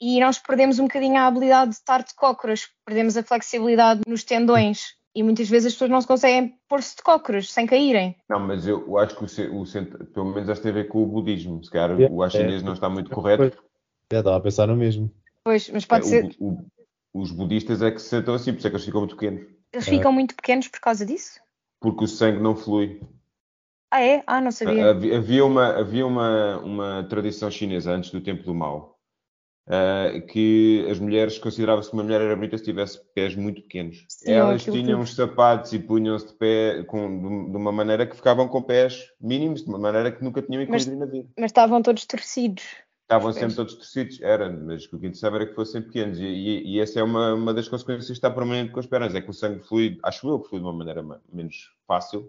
[0.00, 4.24] e nós perdemos um bocadinho a habilidade de estar de cócoras, perdemos a flexibilidade nos
[4.24, 8.16] tendões e muitas vezes as pessoas não se conseguem pôr-se de cócoras sem caírem.
[8.28, 10.88] Não, mas eu, eu acho que o, o pelo menos acho que tem a ver
[10.88, 11.62] com o budismo.
[11.64, 12.64] Se calhar É, o a chinês é.
[12.66, 13.56] não está muito correto.
[14.12, 15.10] Já estava a pensar no mesmo.
[15.42, 16.66] Pois, mas É, pode o- ser, o-
[17.14, 19.46] os budistas é que se sentam assim, por isso é que eles ficam muito pequenos.
[19.72, 21.40] eles ficam muito pequenos por causa disso?
[21.80, 23.00] Porque o sangue não flui.
[23.90, 24.22] Ah, é?
[24.26, 24.90] Ah, não sabia.
[24.90, 28.96] Havia, uma, havia uma, uma tradição chinesa antes do tempo do Mao
[29.66, 34.04] uh, que as mulheres consideravam-se que uma mulher era bonita se tivesse pés muito pequenos.
[34.08, 38.48] Sim, Elas tinham os sapatos e punham-se de pé com, de uma maneira que ficavam
[38.48, 41.28] com pés mínimos, de uma maneira que nunca tinham equilíbrio na vida.
[41.38, 42.64] Mas estavam todos torcidos.
[43.02, 46.18] Estavam sempre todos torcidos, era, mas o que interessava era que fossem pequenos.
[46.18, 49.14] E, e, e, essa é uma, uma das consequências que está permanente com as pernas,
[49.14, 52.28] é que o sangue flui, acho eu que flui de uma maneira menos fácil.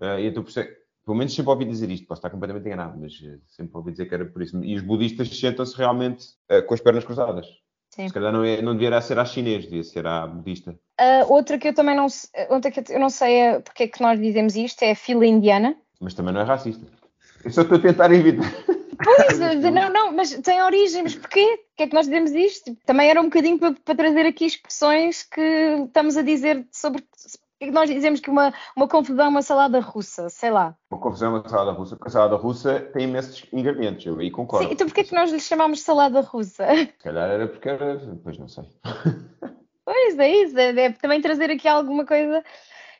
[0.00, 3.40] Uh, e então, pelo menos sempre ouvi dizer isto, posso estar completamente enganado, mas uh,
[3.48, 4.62] sempre ouvi dizer que era por isso.
[4.62, 7.46] E os budistas sentam-se realmente uh, com as pernas cruzadas.
[7.90, 8.06] Sim.
[8.06, 10.78] Se calhar não, é, não deveria ser a chinês, devia ser a budista.
[11.28, 12.06] outra que eu também não,
[12.50, 15.74] outra que eu não sei porque é que nós dizemos isto é a fila indiana.
[16.00, 16.86] Mas também não é racista.
[17.44, 18.52] Eu só estou a tentar evitar.
[19.02, 21.46] Pois, não, não, mas tem origem, mas porquê?
[21.68, 22.76] Porquê é que nós dizemos isto?
[22.84, 25.40] Também era um bocadinho para, para trazer aqui expressões que
[25.86, 27.02] estamos a dizer sobre
[27.66, 30.76] que nós dizemos que uma, uma confusão é uma salada russa, sei lá.
[30.90, 34.30] Uma confusão é uma salada russa, porque a salada russa tem imensos ingredientes, eu aí
[34.30, 34.66] concordo.
[34.66, 36.66] Sim, então porquê é que nós lhe chamamos salada russa?
[36.74, 38.64] Se calhar era porque era, pois não sei.
[39.84, 42.44] Pois é isso, é, é também trazer aqui alguma coisa.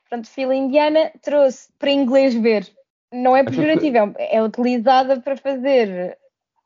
[0.08, 2.66] Pronto, fila indiana trouxe para inglês ver
[3.12, 6.18] não é pejorativa, é utilizada para fazer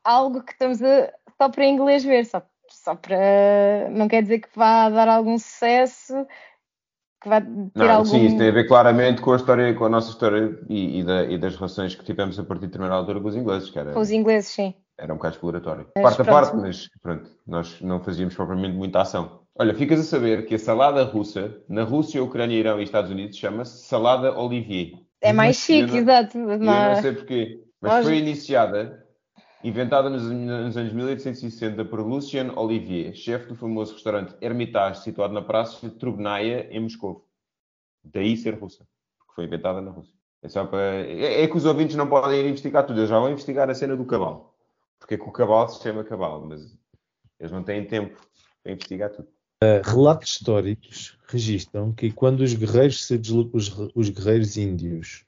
[0.02, 3.88] algo que estamos a, só para inglês ver, só, só para.
[3.90, 6.26] Não quer dizer que vá dar algum sucesso,
[7.22, 8.04] que vá ter não, algum.
[8.04, 11.04] Sim, isso tem a ver claramente com a história, com a nossa história e, e,
[11.04, 13.70] da, e das relações que tivemos a partir de determinada altura com os ingleses.
[13.70, 14.74] Que era, com os ingleses, sim.
[14.98, 15.86] Era um bocado exploratório.
[15.96, 19.40] Mas, parte a parte, mas pronto, nós não fazíamos propriamente muita ação.
[19.58, 23.36] Olha, ficas a saber que a salada russa, na Rússia, Ucrânia, Irão e Estados Unidos,
[23.36, 24.92] chama-se salada Olivier.
[25.20, 26.38] É mais chique, exato.
[26.38, 27.60] Eu não sei porquê.
[27.80, 29.01] Mas foi iniciada,
[29.62, 35.42] inventada nos, nos, anos 1860 por Lucien Olivier, chefe do famoso restaurante Hermitage, situado na
[35.42, 37.26] praça de Trubnaya, em Moscou.
[38.04, 38.86] Daí ser russa,
[39.18, 40.14] porque foi inventada na Rússia.
[40.42, 41.06] É, só para...
[41.06, 43.74] é, é que os ouvintes não podem ir investigar tudo, eles já vão investigar a
[43.74, 44.52] cena do cavalo.
[44.98, 46.76] Porque é que o cavalo se chama cavalo, mas
[47.38, 48.20] eles não têm tempo
[48.62, 49.28] para investigar tudo.
[49.62, 53.14] Uh, relatos históricos registram que quando os guerreiros se
[53.52, 55.24] os, os, guerreiros índios,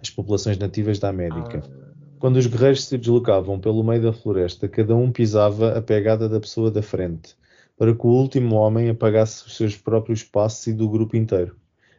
[0.00, 1.93] as populações nativas da América, ah.
[2.24, 6.40] Quando os guerreiros se deslocavam pelo meio da floresta, cada um pisava a pegada da
[6.40, 7.36] pessoa da frente,
[7.76, 11.54] para que o último homem apagasse os seus próprios passos e do grupo inteiro.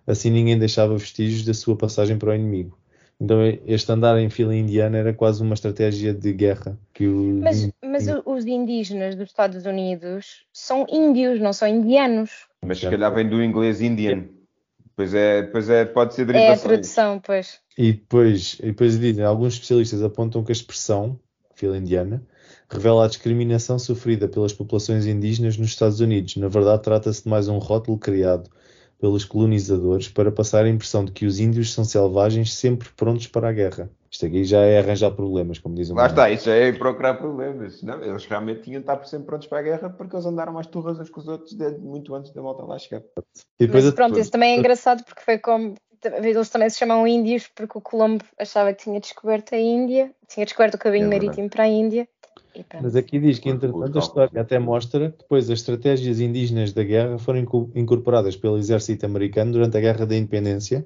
[0.08, 2.76] Assim ninguém deixava vestígios da sua passagem para o inimigo.
[3.22, 6.76] Então este andar em fila indiana era quase uma estratégia de guerra.
[6.92, 7.40] Que o...
[7.44, 12.32] mas, mas os indígenas dos Estados Unidos são índios, não são indianos.
[12.66, 14.24] Mas se calhar vem do inglês indian.
[14.96, 16.54] Pois é, pois é, pode ser derivação.
[16.54, 17.60] É a tradução, pois.
[17.78, 21.20] E depois, e depois dizem, alguns especialistas apontam que a expressão,
[21.54, 22.26] fila indiana,
[22.70, 26.38] revela a discriminação sofrida pelas populações indígenas nos Estados Unidos.
[26.38, 28.50] Na verdade, trata-se de mais um rótulo criado
[28.98, 33.50] pelos colonizadores para passar a impressão de que os índios são selvagens sempre prontos para
[33.50, 33.90] a guerra.
[34.16, 35.94] Isto aqui já é arranjar problemas, como dizem.
[35.94, 37.84] Lá está, isso é procurar problemas.
[37.84, 40.68] Não, eles realmente tinham de estar sempre prontos para a guerra porque eles andaram mais
[40.68, 43.04] turras uns com os outros desde muito antes da volta lá chegar.
[43.60, 47.06] E depois Mas, pronto, isso também é engraçado porque foi como eles também se chamam
[47.06, 51.10] índios porque o Colombo achava que tinha descoberto a Índia, tinha descoberto o caminho é
[51.10, 52.08] marítimo para a Índia
[52.82, 56.84] mas aqui diz que, entretanto, a história até mostra que depois as estratégias indígenas da
[56.84, 57.40] guerra foram
[57.76, 60.86] incorporadas pelo exército americano durante a Guerra da Independência,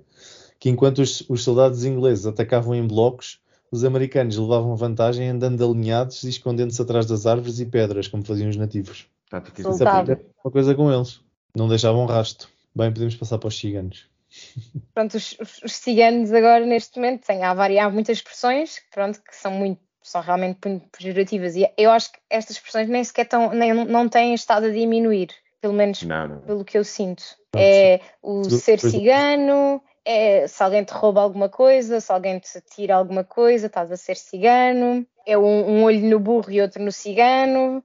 [0.60, 3.40] que enquanto os, os soldados ingleses atacavam em blocos,
[3.72, 8.50] os americanos levavam vantagem andando alinhados e escondendo-se atrás das árvores e pedras, como faziam
[8.50, 9.08] os nativos.
[9.30, 11.22] Tá, Isso é uma coisa com eles.
[11.56, 12.50] Não deixavam rasto.
[12.76, 14.08] Bem, podemos passar para os ciganos.
[14.94, 19.36] Pronto, os, os, os ciganos agora, neste momento, têm, há, há muitas expressões pronto, que
[19.36, 20.58] são muito são realmente
[20.92, 21.56] pejorativas.
[21.56, 25.30] E eu acho que estas expressões nem sequer estão, nem, não têm estado a diminuir,
[25.62, 26.40] pelo menos não, não.
[26.42, 27.24] pelo que eu sinto.
[27.54, 32.60] Não, é o ser cigano, é se alguém te rouba alguma coisa, se alguém te
[32.62, 36.84] tira alguma coisa, estás a ser cigano, é um, um olho no burro e outro
[36.84, 37.84] no cigano.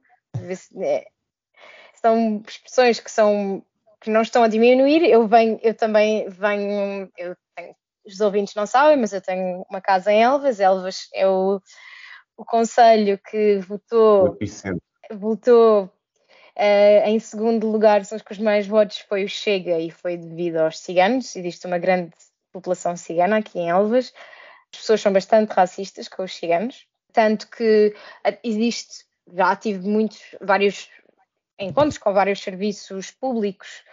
[0.81, 1.07] É,
[2.01, 3.63] são expressões que são
[4.01, 5.03] que não estão a diminuir.
[5.03, 9.79] Eu venho, eu também venho, eu tenho, os ouvintes não sabem, mas eu tenho uma
[9.79, 10.59] casa em Elvas.
[10.59, 11.61] Elvas é o
[12.37, 14.37] o Conselho que votou,
[15.13, 15.89] votou
[16.57, 20.17] uh, em segundo lugar, são os que os mais votos foi o Chega e foi
[20.17, 21.35] devido aos ciganos.
[21.35, 22.11] Existe uma grande
[22.51, 24.13] população cigana aqui em Elvas.
[24.73, 30.19] As pessoas são bastante racistas com os ciganos, tanto que eh, existe, já tive muitos,
[30.41, 30.89] vários
[31.57, 33.83] encontros com vários serviços públicos,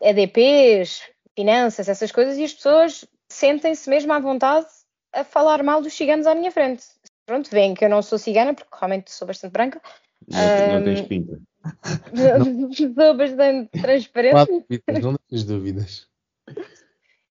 [0.00, 1.02] EDPs,
[1.34, 4.66] finanças, essas coisas, e as pessoas sentem-se mesmo à vontade
[5.12, 6.84] a falar mal dos ciganos à minha frente
[7.26, 9.82] pronto, veem que eu não sou cigana, porque realmente sou bastante branca.
[10.28, 11.38] Não, um, não tens pinta.
[12.94, 14.34] sou bastante transparente.
[14.34, 16.08] Não, dúvidas, não tens dúvidas.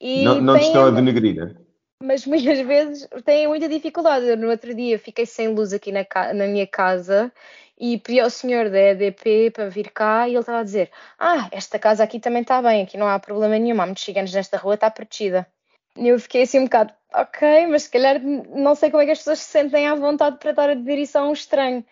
[0.01, 1.55] E não não estão a denegrir, né?
[2.03, 4.27] Mas muitas vezes têm muita dificuldade.
[4.27, 6.05] Eu, no outro dia fiquei sem luz aqui na,
[6.35, 7.33] na minha casa
[7.79, 11.49] e pedi ao senhor da EDP para vir cá e ele estava a dizer: Ah,
[11.53, 14.57] esta casa aqui também está bem, aqui não há problema nenhum, há muitos ciganos nesta
[14.57, 15.47] rua, está protegida.
[15.97, 19.13] E eu fiquei assim um bocado, ok, mas se calhar não sei como é que
[19.13, 21.85] as pessoas se sentem à vontade para estar a dizer isso a um estranho.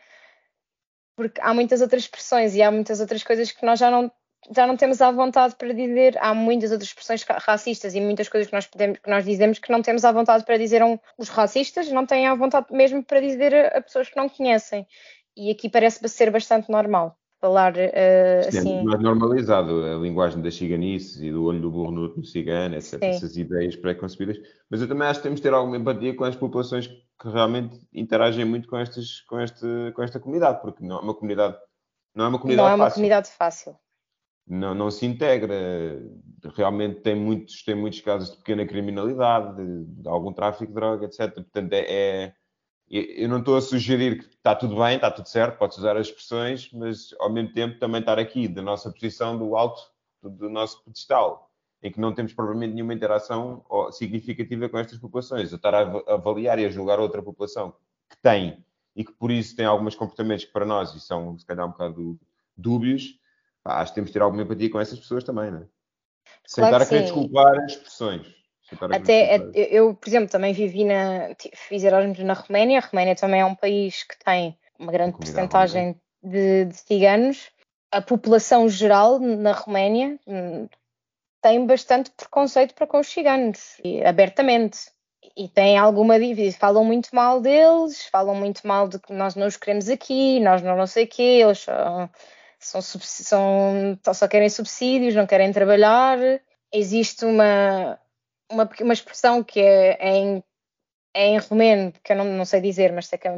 [1.20, 4.10] Porque há muitas outras expressões e há muitas outras coisas que nós já não,
[4.56, 6.16] já não temos à vontade para dizer.
[6.18, 9.70] Há muitas outras expressões racistas e muitas coisas que nós, podemos, que nós dizemos que
[9.70, 13.20] não temos à vontade para dizer um, os racistas, não têm à vontade mesmo para
[13.20, 14.86] dizer a, a pessoas que não conhecem.
[15.36, 18.82] E aqui parece ser bastante normal falar uh, assim.
[18.82, 22.98] mais normalizado a linguagem das ciganices e do olho do burro no, no cigano, etc.
[22.98, 23.06] Sim.
[23.08, 24.38] Essas ideias pré-concebidas.
[24.70, 27.80] Mas eu também acho que temos de ter alguma empatia com as populações que realmente
[27.92, 31.56] interagem muito com, estas, com, este, com esta comunidade, porque não é uma comunidade,
[32.14, 32.94] não é uma comunidade não é uma fácil.
[32.94, 33.76] comunidade fácil.
[34.46, 35.54] Não, não se integra,
[36.56, 41.06] realmente tem muitos, tem muitos casos de pequena criminalidade, de, de algum tráfico de droga,
[41.06, 41.32] etc.
[41.32, 42.34] Portanto, é, é
[42.90, 46.08] eu não estou a sugerir que está tudo bem, está tudo certo, podes usar as
[46.08, 49.80] expressões, mas ao mesmo tempo também estar aqui da nossa posição do alto
[50.22, 51.49] do nosso pedestal,
[51.82, 55.50] em que não temos provavelmente nenhuma interação significativa com estas populações.
[55.50, 57.74] Eu estar a avaliar e a julgar outra população
[58.08, 58.64] que tem
[58.94, 61.70] e que por isso tem alguns comportamentos que para nós e são se calhar um
[61.70, 62.18] bocado
[62.56, 63.18] dúbios,
[63.64, 65.66] acho que temos de ter alguma empatia com essas pessoas também, não é?
[66.46, 68.40] Sem claro estar a querer desculpar as expressões.
[68.92, 71.34] Até eu, por exemplo, também vivi na.
[71.54, 72.78] fiz Erasmus na Roménia.
[72.78, 77.50] A Roménia também é um país que tem uma grande porcentagem de, de ciganos.
[77.90, 80.68] A população geral na Roménia hum,
[81.40, 83.76] tem bastante preconceito para com os ciganos,
[84.06, 84.78] abertamente.
[85.36, 89.46] E tem alguma dívida, falam muito mal deles, falam muito mal de que nós não
[89.46, 92.08] os queremos aqui, nós não, não sei o quê, eles só,
[92.58, 96.18] são, são, só querem subsídios, não querem trabalhar.
[96.72, 97.98] Existe uma,
[98.50, 100.44] uma, uma expressão que é, é em,
[101.14, 103.28] é em romeno, que eu não, não sei dizer, mas sei que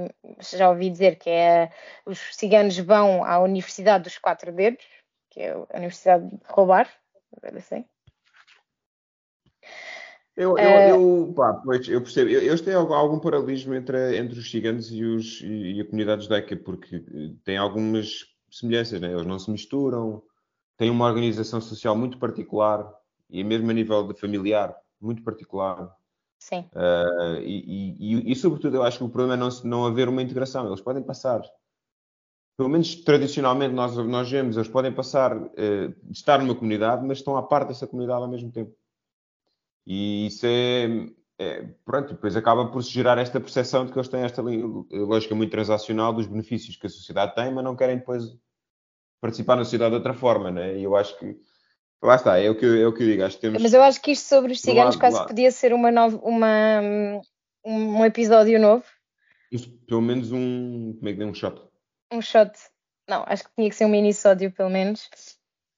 [0.56, 1.70] já ouvi dizer, que é
[2.06, 4.84] os ciganos vão à Universidade dos Quatro Dedos,
[5.30, 6.88] que é a Universidade de Roubar,
[7.56, 7.84] assim.
[10.42, 12.30] Eu, eu, uh, eu, pá, pois, eu percebo.
[12.30, 16.56] Eu, tenho algum, algum paralelismo entre, entre os ciganos e, os, e a comunidade judaica,
[16.56, 19.12] porque eh, tem algumas semelhanças, né?
[19.12, 20.22] eles não se misturam,
[20.76, 22.92] têm uma organização social muito particular
[23.30, 25.90] e mesmo a nível de familiar muito particular.
[26.38, 26.68] Sim.
[26.74, 30.22] Uh, e, e, e, sobretudo, eu acho que o problema é não, não haver uma
[30.22, 30.66] integração.
[30.66, 31.40] Eles podem passar,
[32.56, 37.36] pelo menos tradicionalmente, nós, nós vemos, eles podem passar, uh, estar numa comunidade, mas estão
[37.36, 38.74] à parte dessa comunidade ao mesmo tempo.
[39.86, 41.08] E isso é,
[41.38, 45.34] é, pronto, depois acaba por se gerar esta percepção de que eles têm esta lógica
[45.34, 48.24] muito transacional dos benefícios que a sociedade tem, mas não querem depois
[49.20, 50.78] participar na sociedade de outra forma, né?
[50.78, 51.36] E eu acho que
[52.02, 53.22] Lá está, é o que, é o que eu digo.
[53.22, 53.62] Acho que temos...
[53.62, 56.80] Mas eu acho que isto sobre os ciganos quase podia ser uma nova, uma,
[57.64, 58.84] um episódio novo.
[59.86, 60.96] Pelo menos um.
[60.98, 61.26] Como é que é?
[61.26, 61.62] Um shot.
[62.10, 62.50] Um shot.
[63.08, 65.08] Não, acho que tinha que ser um minisódio, pelo menos.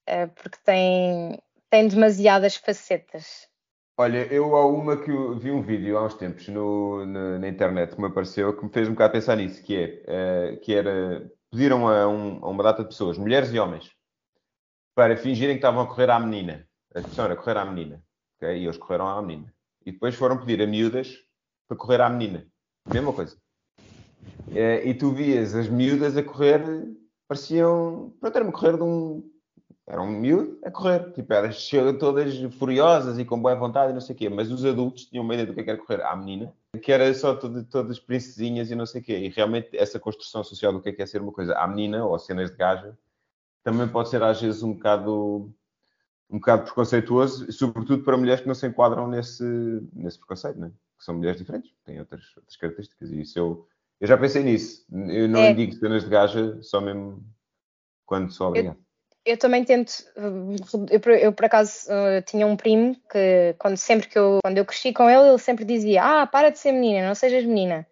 [0.07, 3.49] Eh, porque tem, tem demasiadas facetas.
[3.97, 7.95] Olha, eu há uma que vi um vídeo há uns tempos no, na, na, internet
[7.95, 11.31] que me apareceu que me fez um bocado pensar nisso, que é uh, que era
[11.49, 13.93] pediram a, um, a uma data de pessoas, mulheres e homens,
[14.97, 16.69] para fingirem que estavam a correr à menina.
[16.93, 18.03] A expressão era correr à menina.
[18.37, 18.59] Okay?
[18.59, 19.55] E eles correram à menina.
[19.87, 21.17] E depois foram pedir a miúdas
[21.69, 22.45] para correr à menina.
[22.93, 23.37] Mesma coisa.
[24.53, 26.61] Eh, e tu vias as miúdas a correr,
[27.29, 28.13] pareciam.
[28.21, 29.23] Pronto, era-me correr de um.
[29.87, 31.13] Era um miúdo a correr.
[31.13, 34.29] Tipo, elas chegam todas furiosas e com boa vontade e não sei o quê.
[34.29, 37.13] Mas os adultos tinham uma ideia do que é era correr à menina, que era
[37.13, 39.19] só todo, todas princesinhas e não sei o quê.
[39.19, 42.05] E realmente essa construção social do que é, que é ser uma coisa à menina
[42.05, 42.97] ou cenas de gaja
[43.63, 45.53] também pode ser às vezes um bocado
[46.31, 49.45] um bocado preconceituoso, sobretudo para mulheres que não se enquadram nesse,
[49.93, 50.73] nesse preconceito, né?
[50.99, 53.11] que são mulheres diferentes, têm outras, outras características.
[53.11, 53.69] E isso eu,
[54.01, 54.85] eu já pensei nisso.
[54.91, 55.51] Eu não é.
[55.51, 57.25] indico cenas de gaja só mesmo
[58.07, 58.84] quando sou obrigado.
[59.25, 60.05] Eu, também tento.
[60.17, 64.65] Eu, eu por acaso uh, tinha um primo que quando sempre que eu quando eu
[64.65, 67.87] cresci com ele, ele sempre dizia: Ah, para de ser menina, não sejas menina.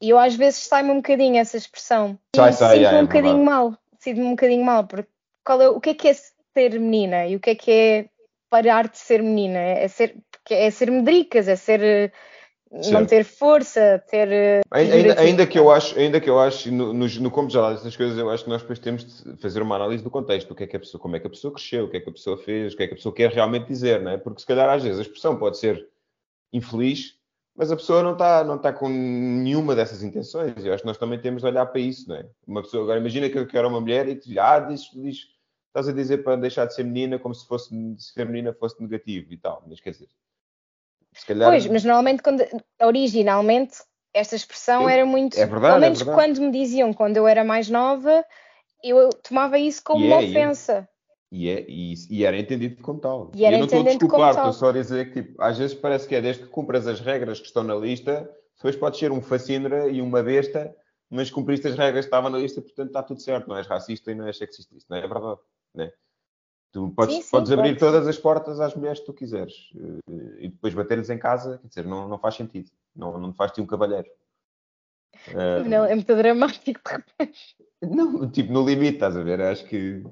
[0.00, 2.18] E eu às vezes sai-me um bocadinho essa expressão.
[2.36, 5.08] Sai, sai, sinto-me é, um bocadinho mal sinto-me um bocadinho mal, porque
[5.44, 8.08] qual é, o que é que é ser menina e o que é que é
[8.50, 9.58] parar de ser menina?
[9.58, 10.16] É ser,
[10.50, 12.12] é ser medricas, é ser
[12.80, 12.92] Sim.
[12.92, 17.06] não ter força, ter ainda, ainda, que eu acho, ainda que eu acho no, no,
[17.06, 20.02] no como geral essas coisas, eu acho que nós depois temos de fazer uma análise
[20.02, 21.90] do contexto, o que é que a pessoa, como é que a pessoa cresceu, o
[21.90, 24.00] que é que a pessoa fez, o que é que a pessoa quer realmente dizer,
[24.00, 24.16] não é?
[24.16, 25.86] Porque se calhar às vezes a expressão pode ser
[26.50, 27.18] infeliz,
[27.54, 30.64] mas a pessoa não está não tá com nenhuma dessas intenções.
[30.64, 32.26] Eu acho que nós também temos de olhar para isso, não é?
[32.46, 35.18] Uma pessoa, agora imagina que eu quero uma mulher e tu diz, ah, diz, diz,
[35.66, 37.68] estás a dizer para deixar de ser menina como se fosse
[37.98, 40.08] se ser menina fosse negativo e tal, mas quer dizer.
[41.26, 41.50] Calhar...
[41.50, 42.42] Pois, mas normalmente, quando,
[42.80, 43.78] originalmente,
[44.14, 45.38] Esta expressão Eu- era muito.
[45.38, 46.18] é verdade, pelo é menos verdade.
[46.18, 48.22] quando me diziam quando eu era mais nova,
[48.84, 50.28] eu tomava isso como E uma é, é.
[50.28, 50.88] ofensa.
[51.30, 53.32] E, é, e, e era entendido como tal.
[53.34, 55.74] E era eu não estou a desculpar, estou só a dizer que tipo, às vezes
[55.74, 59.10] parece que é desde que cumpras as regras que estão na lista, depois podes ser
[59.10, 60.76] um fascínora e uma besta,
[61.08, 64.10] mas cumpriste as regras que estavam na lista, portanto está tudo certo, não és racista
[64.12, 64.76] e não és sexista.
[64.76, 65.40] Isso não é verdade.
[65.74, 65.90] Né?
[66.72, 67.80] Tu podes, Sim, sim, podes abrir pode.
[67.80, 71.68] todas as portas às mulheres que tu quiseres eh, e depois bater-lhes em casa, quer
[71.68, 72.70] dizer, não, não faz sentido.
[72.96, 74.08] Não, não faz-te um cavalheiro.
[75.66, 76.80] Não, é muito dramático.
[77.82, 79.40] não, tipo, no limite, estás a ver?
[79.40, 80.02] Acho que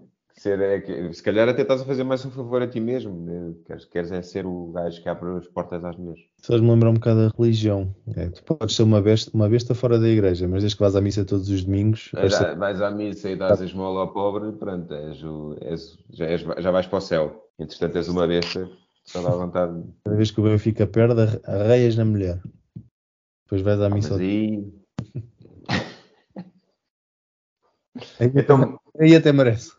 [0.41, 3.12] ser é que- se calhar até estás a fazer mais um favor a ti mesmo.
[3.26, 3.53] né?
[3.66, 6.22] Queres, queres é ser o gajo que abre as portas às mulheres.
[6.43, 7.95] Faz-me lembrar um bocado da religião.
[8.16, 10.97] É, tu podes ser uma besta, uma besta fora da igreja, mas desde que vais
[10.97, 14.12] à missa todos os domingos, vais ser- à- vais à missa e dás esmola ao
[14.14, 17.45] pobre, pronto, és o- és- já, és- já vais para o céu.
[17.59, 18.66] Entretanto, és uma besta,
[19.05, 19.84] só dá vontade.
[20.03, 22.41] cada vez que o Benfica perde, arre- arreias na mulher.
[23.45, 24.14] Depois vais à Ah, missa.
[24.14, 24.64] mas aí,
[28.99, 29.78] aí até merece.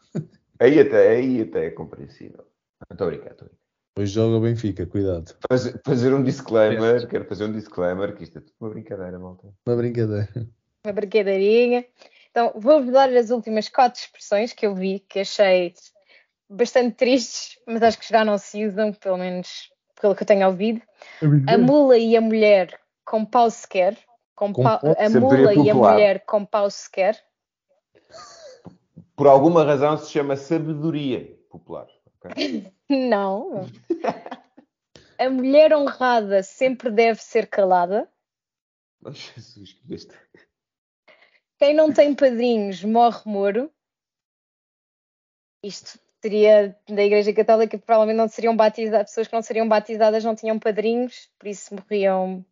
[0.62, 2.45] Aí, até, aí até é compreensível.
[2.91, 3.62] Estou a brincar, estou a brincar.
[3.93, 5.36] Depois joga o Benfica, cuidado.
[5.49, 9.47] Fazer, fazer um disclaimer, quero fazer um disclaimer, que isto é tudo uma brincadeira, malta.
[9.68, 10.30] Uma brincadeira.
[10.86, 11.86] Uma brincadeirinha.
[12.32, 15.74] Então, vou-vos dar as últimas quatro expressões que eu vi, que achei
[16.49, 20.47] bastante tristes, mas acho que já não se usam, pelo menos pelo que eu tenho
[20.47, 20.82] ouvido.
[21.47, 23.97] A mula e a mulher com pau sequer.
[24.34, 27.22] Com Com pau- a mula e a mulher com pau sequer.
[29.22, 31.86] Por alguma razão se chama sabedoria popular.
[32.07, 32.74] ok?
[32.89, 33.67] Não.
[35.15, 38.11] A mulher honrada sempre deve ser calada.
[39.05, 40.19] Oh, Jesus, besta.
[41.59, 43.72] Quem não tem padrinhos morre moro.
[45.63, 50.34] Isto seria da Igreja Católica, provavelmente não seriam batizadas, pessoas que não seriam batizadas não
[50.34, 52.43] tinham padrinhos, por isso morriam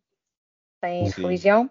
[0.78, 1.22] sem Sim.
[1.22, 1.70] religião.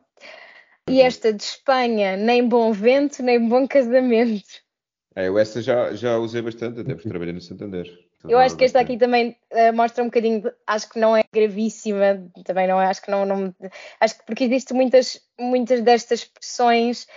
[0.90, 4.68] E esta de Espanha, nem bom vento, nem bom casamento.
[5.16, 7.86] É, eu essa já, já usei bastante, até porque trabalhei no Santander.
[8.28, 11.24] Eu acho que esta aqui também eh, mostra um bocadinho, de- acho que não é
[11.34, 13.56] gravíssima, também não é, acho que não, não
[14.00, 17.08] acho que porque existem muitas, muitas destas expressões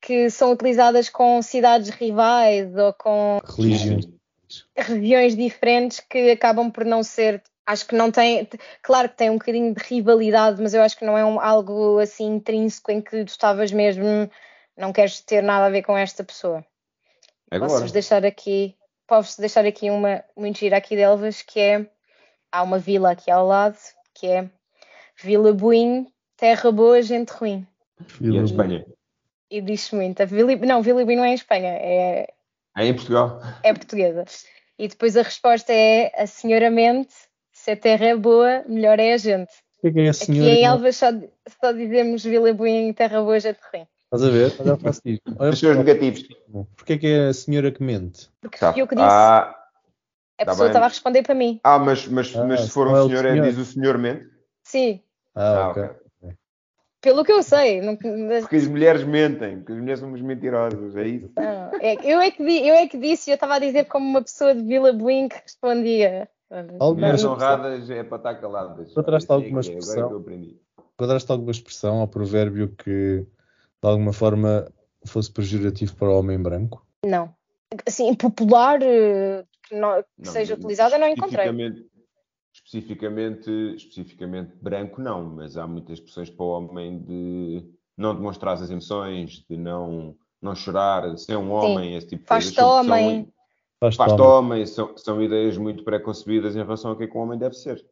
[0.00, 3.98] que são utilizadas com cidades rivais ou com Religião.
[4.76, 8.48] regiões diferentes que acabam por não ser, acho que não tem,
[8.82, 11.98] claro que tem um bocadinho de rivalidade, mas eu acho que não é um- algo
[11.98, 14.30] assim intrínseco em que tu estavas mesmo,
[14.76, 16.64] não queres ter nada a ver com esta pessoa.
[17.50, 18.76] Agora, Posso-vos deixar aqui,
[19.06, 21.86] posso deixar aqui uma muito gira aqui de Elvas, que é,
[22.52, 23.76] há uma vila aqui ao lado,
[24.14, 24.48] que é
[25.22, 27.66] Vila Buim, terra boa, gente ruim.
[28.20, 28.86] e em Espanha?
[29.50, 30.20] E diz muito.
[30.22, 32.28] A Vila, não, Vila Buim não é em Espanha, é,
[32.76, 33.40] É em Portugal?
[33.64, 34.24] é portuguesa.
[34.78, 37.12] E depois a resposta é a senhora mente,
[37.52, 39.52] se a terra é boa, melhor é a gente.
[39.80, 40.50] Que é que é a Aqui senhora?
[40.50, 41.06] em Elvas só,
[41.60, 43.86] só dizemos Vila Buim, terra boa, gente ruim.
[44.12, 44.52] Estás a ver?
[44.58, 45.22] Olha, eu faço isto.
[45.38, 46.26] Olha, Os seus negativos.
[46.76, 48.28] Porquê é que é a senhora que mente?
[48.40, 48.72] Porque Tá.
[48.72, 49.06] fui eu que disse.
[49.06, 49.56] Ah,
[50.36, 51.60] a tá pessoa estava a responder para mim.
[51.62, 53.46] ah, mas, mas, Ah, mas se for é um o senhor, é, senhor.
[53.46, 54.28] diz o senhor mente?
[54.64, 55.00] Sim,
[55.34, 55.82] Ah, Ah, ok.
[55.84, 56.34] ok.
[57.00, 57.80] pelo que eu sei.
[57.80, 61.30] Não, Porque as mulheres mentem, porque as mulheres somos mentirosas, é isso?
[61.36, 64.06] Não, é- eu, é que di- eu é que disse, eu estava a dizer como
[64.08, 66.28] uma pessoa de Vila Buim que respondia.
[66.80, 68.90] Mulheres honradas é para estar caladas.
[68.90, 70.24] Encontraste alguma é expressão?
[70.94, 73.24] Encontraste alguma expressão ou provérbio que
[73.82, 74.70] de alguma forma
[75.06, 76.86] fosse pejorativo para o homem branco?
[77.04, 77.34] Não.
[77.86, 81.46] Assim, popular, eh, que, não- que Não, seja utilizada, não encontrei.
[82.52, 87.64] especificamente- Especificamente, branco, não, mas há muitas expressões para o homem de
[87.96, 92.54] não demonstrar as emoções, de não, não chorar, ser um homem, esse tipo de Faz-te
[92.56, 92.70] coisas.
[92.72, 93.32] São- homem.
[93.78, 97.20] Faz Faz-te homem, são, são ideias muito preconcebidas em relação ao que é que um
[97.22, 97.82] homem deve ser.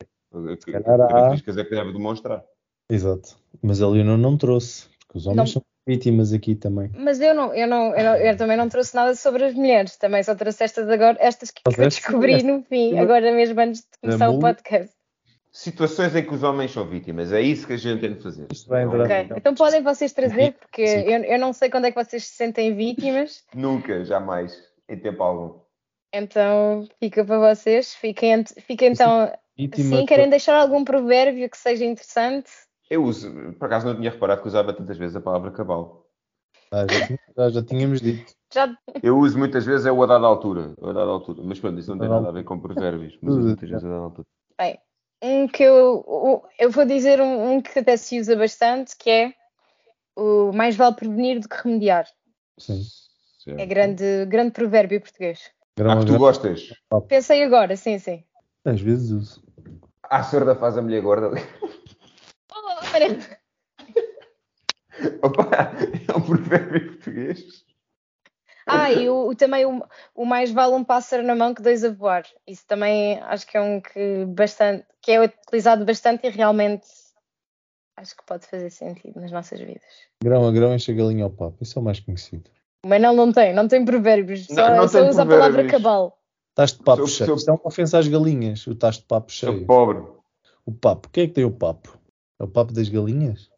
[0.63, 2.45] Que características é que deve demonstrar.
[2.91, 3.39] Exato.
[3.63, 5.47] Mas a Leonor não trouxe, porque os homens Não.
[5.47, 6.91] são vítimas aqui também.
[6.95, 9.97] Mas eu não, eu não, eu não- eu também não trouxe nada sobre as mulheres,
[9.97, 12.03] também só trouxe estas agora, estas que eu Trouxeste?
[12.03, 14.93] descobri no fim, agora mesmo antes de começar o podcast.
[15.51, 18.47] Situações em que os homens são vítimas, é isso que a gente tem de fazer.
[18.53, 21.87] Isto vai entrar- Não- Ok, então podem vocês trazer, porque eu, eu não sei quando
[21.87, 24.57] é que vocês se sentem vítimas, Nunca, jamais,
[24.89, 25.59] em tempo algum.
[26.13, 27.95] então fica para vocês.
[27.95, 32.51] Fiquem, fiquem então, Vítima sim, querem deixar algum provérbio que seja interessante?
[32.91, 36.07] Eu uso, por acaso não tinha reparado que usava tantas vezes a palavra cavalo.
[36.71, 38.33] Ah, já, tinha- já- tínhamos dito.
[38.53, 40.75] Já, Eu uso muitas vezes é o a dada altura.
[40.79, 41.43] O a dada altura.
[41.45, 43.19] Mas pronto, isso não tem nada a ver com provérbios.
[43.21, 44.27] Mas uso muitas vezes a dada altura.
[44.59, 44.79] bem,
[45.23, 49.35] um que eu, eu vou dizer um, um que até se usa bastante, que é
[50.17, 52.07] o mais vale prevenir do que remediar.
[52.59, 52.83] Sim.
[53.39, 53.61] Certo.
[53.61, 55.51] É grande, grande provérbio português.
[55.77, 56.19] Grão Ah, que tu grão.
[56.19, 56.69] gostas.
[57.07, 58.25] Pensei agora, sim, sim.
[58.65, 59.43] Às vezes uso.
[60.03, 61.31] A sorda faz a mulher gorda.
[65.23, 65.73] Opa,
[66.13, 67.65] é um provérbio português.
[68.67, 69.83] Ah, e o, o- também o,
[70.15, 72.25] o mais vale um pássaro na mão que dois a voar.
[72.47, 76.87] Isso também acho que é um que bastante que é utilizado bastante e realmente
[77.97, 79.83] acho que pode fazer sentido nas nossas vidas.
[80.23, 81.57] Grão a grão enche a galinha ao papo.
[81.63, 82.51] Isso é o mais conhecido.
[82.85, 85.49] O Manel não tem, não tem provérbios, Não, só, não só tem usa a palavra
[85.65, 85.83] provérbios.
[85.83, 86.19] cabal.
[86.51, 87.27] Estás de papo Sou- cheio.
[87.29, 88.67] sou- Isto é uma ofensa às galinhas.
[88.67, 89.67] O estás de papo Sou cheio.
[89.67, 90.05] pobre.
[90.67, 91.09] O papo.
[91.11, 91.98] Quem é que tem o papo?
[92.39, 93.51] É o papo das galinhas?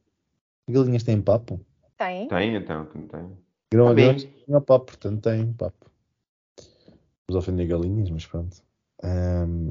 [0.69, 1.61] As galinhas têm papo?
[1.99, 2.29] Tem?
[2.29, 3.39] Tem, então, tem.
[3.73, 4.11] Grão a grão bem.
[4.17, 5.91] enche ao papo, portanto tem papo.
[7.29, 8.57] Vamos ofender galinhas, mas pronto.
[9.03, 9.71] Ahm,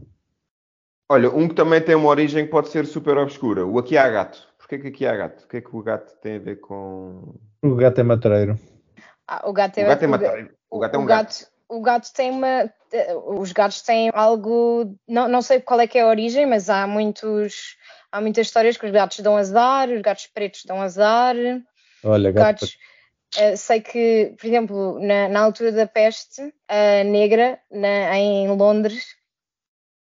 [1.12, 3.66] Olha, um que também tem uma origem que pode ser super obscura.
[3.66, 4.48] O aqui há gato.
[4.60, 5.44] Porquê que aqui há gato?
[5.44, 7.34] O que é que o gato tem a ver com.
[7.64, 8.60] o gato é matreiro.
[9.28, 10.52] Ah, o gato é, O gato é o ga- matéria.
[10.70, 11.48] O gato é um o gato.
[11.68, 12.72] O gato tem uma.
[12.94, 14.96] eh, Os gatos têm algo.
[15.08, 17.76] Não, não sei qual é que é a origem, mas há muitos.
[18.12, 21.36] Há muitas histórias que os gatos dão azar, os gatos pretos dão azar,
[22.04, 22.62] Olha, gato.
[22.62, 22.78] gatos.
[23.38, 29.16] eh, sei que, por exemplo, na, na altura da peste eh, negra, na- em Londres,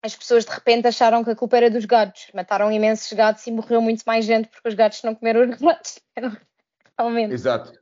[0.03, 2.27] as pessoas de repente acharam que a culpa era dos gatos.
[2.33, 5.99] Mataram imensos gatos e morreu muito mais gente porque os gatos não comeram os gatos.
[6.15, 6.29] Era
[6.99, 7.73] Realmente Exato.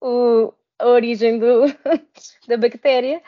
[0.00, 1.64] o- a origem do-
[2.46, 3.22] da bactéria.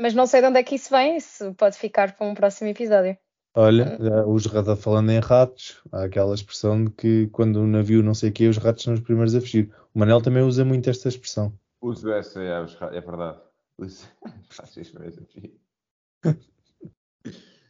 [0.00, 2.68] Mas não sei de onde é que isso vem, isso pode ficar para um próximo
[2.70, 3.16] episódio.
[3.56, 3.96] Olha,
[4.26, 8.30] os ratos falando em ratos, há aquela expressão de que quando o navio não sei
[8.30, 9.72] o quê, os ratos são os primeiros a fugir.
[9.94, 11.56] O Manel também usa muito esta expressão.
[11.80, 13.38] Uso essa, é, é verdade.
[13.78, 14.08] Uso.
[14.48, 15.54] Faço isso mesmo aqui.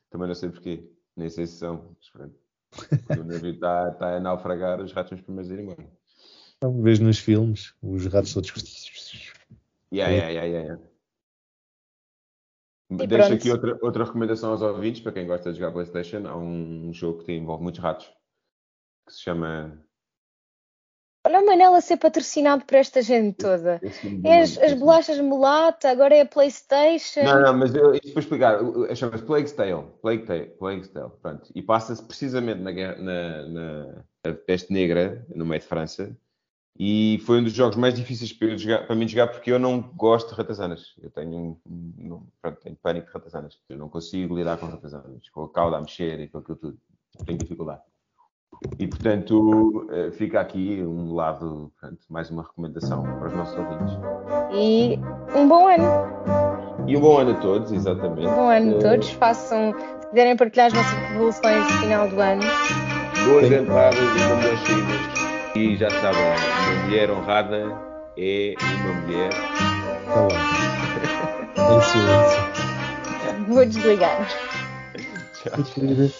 [0.08, 0.90] Também não sei porquê.
[1.16, 1.94] Nem sei se são.
[3.06, 5.86] Quando o navio está está a naufragar, os ratos são os primeiros a ir embora.
[6.82, 8.52] Vês nos filmes, os ratos todos.
[9.92, 10.16] Yeah, É.
[10.16, 10.93] yeah, yeah, yeah, yeah.
[13.00, 13.40] E Deixo pronto.
[13.40, 17.24] aqui outra, outra recomendação aos ouvintes, para quem gosta de jogar Playstation, há um jogo
[17.24, 18.06] que envolve muitos ratos,
[19.06, 19.78] que se chama...
[21.26, 23.80] Olha o Manel a ser patrocinado por esta gente toda.
[24.22, 27.22] É as, as bolachas mulata, agora é a Playstation.
[27.24, 28.58] Não, não, mas eu, isto para explicar,
[28.94, 34.04] chama-se Plague's Tale, Plague Tale, Plague's Tale, pronto, e passa-se precisamente na, guerra, na, na
[34.24, 36.16] na peste negra, no meio de França,
[36.78, 39.58] e foi um dos jogos mais difíceis para, eu jogar, para mim jogar, porque eu
[39.58, 41.56] não gosto de ratazanas, eu tenho,
[41.98, 45.76] não- pronto, tenho pânico de ratazanas, eu não consigo lidar com ratazanas, com a cauda
[45.76, 46.78] a mexer e com aquilo tudo,
[47.24, 47.80] tenho dificuldade.
[48.78, 53.94] E, portanto, eh, fica aqui um lado, pronto, mais uma recomendação para os nossos ouvintes.
[54.52, 54.98] E
[55.36, 55.84] um bom ano.
[56.88, 58.26] E um bom ano a todos, exatamente.
[58.28, 59.10] Um bom ano a Eh, todos.
[59.10, 62.42] Façam, se quiserem partilhar as vossas revoluções no final do ano.
[63.28, 65.23] Boas entradas e boas saídas.
[65.56, 67.72] E já sabem, uma mulher honrada
[68.18, 69.30] é uma mulher.
[70.06, 70.54] Tá lá.
[71.56, 71.98] É isso,
[73.28, 74.28] é Vou desligar.
[75.32, 76.10] Tchau.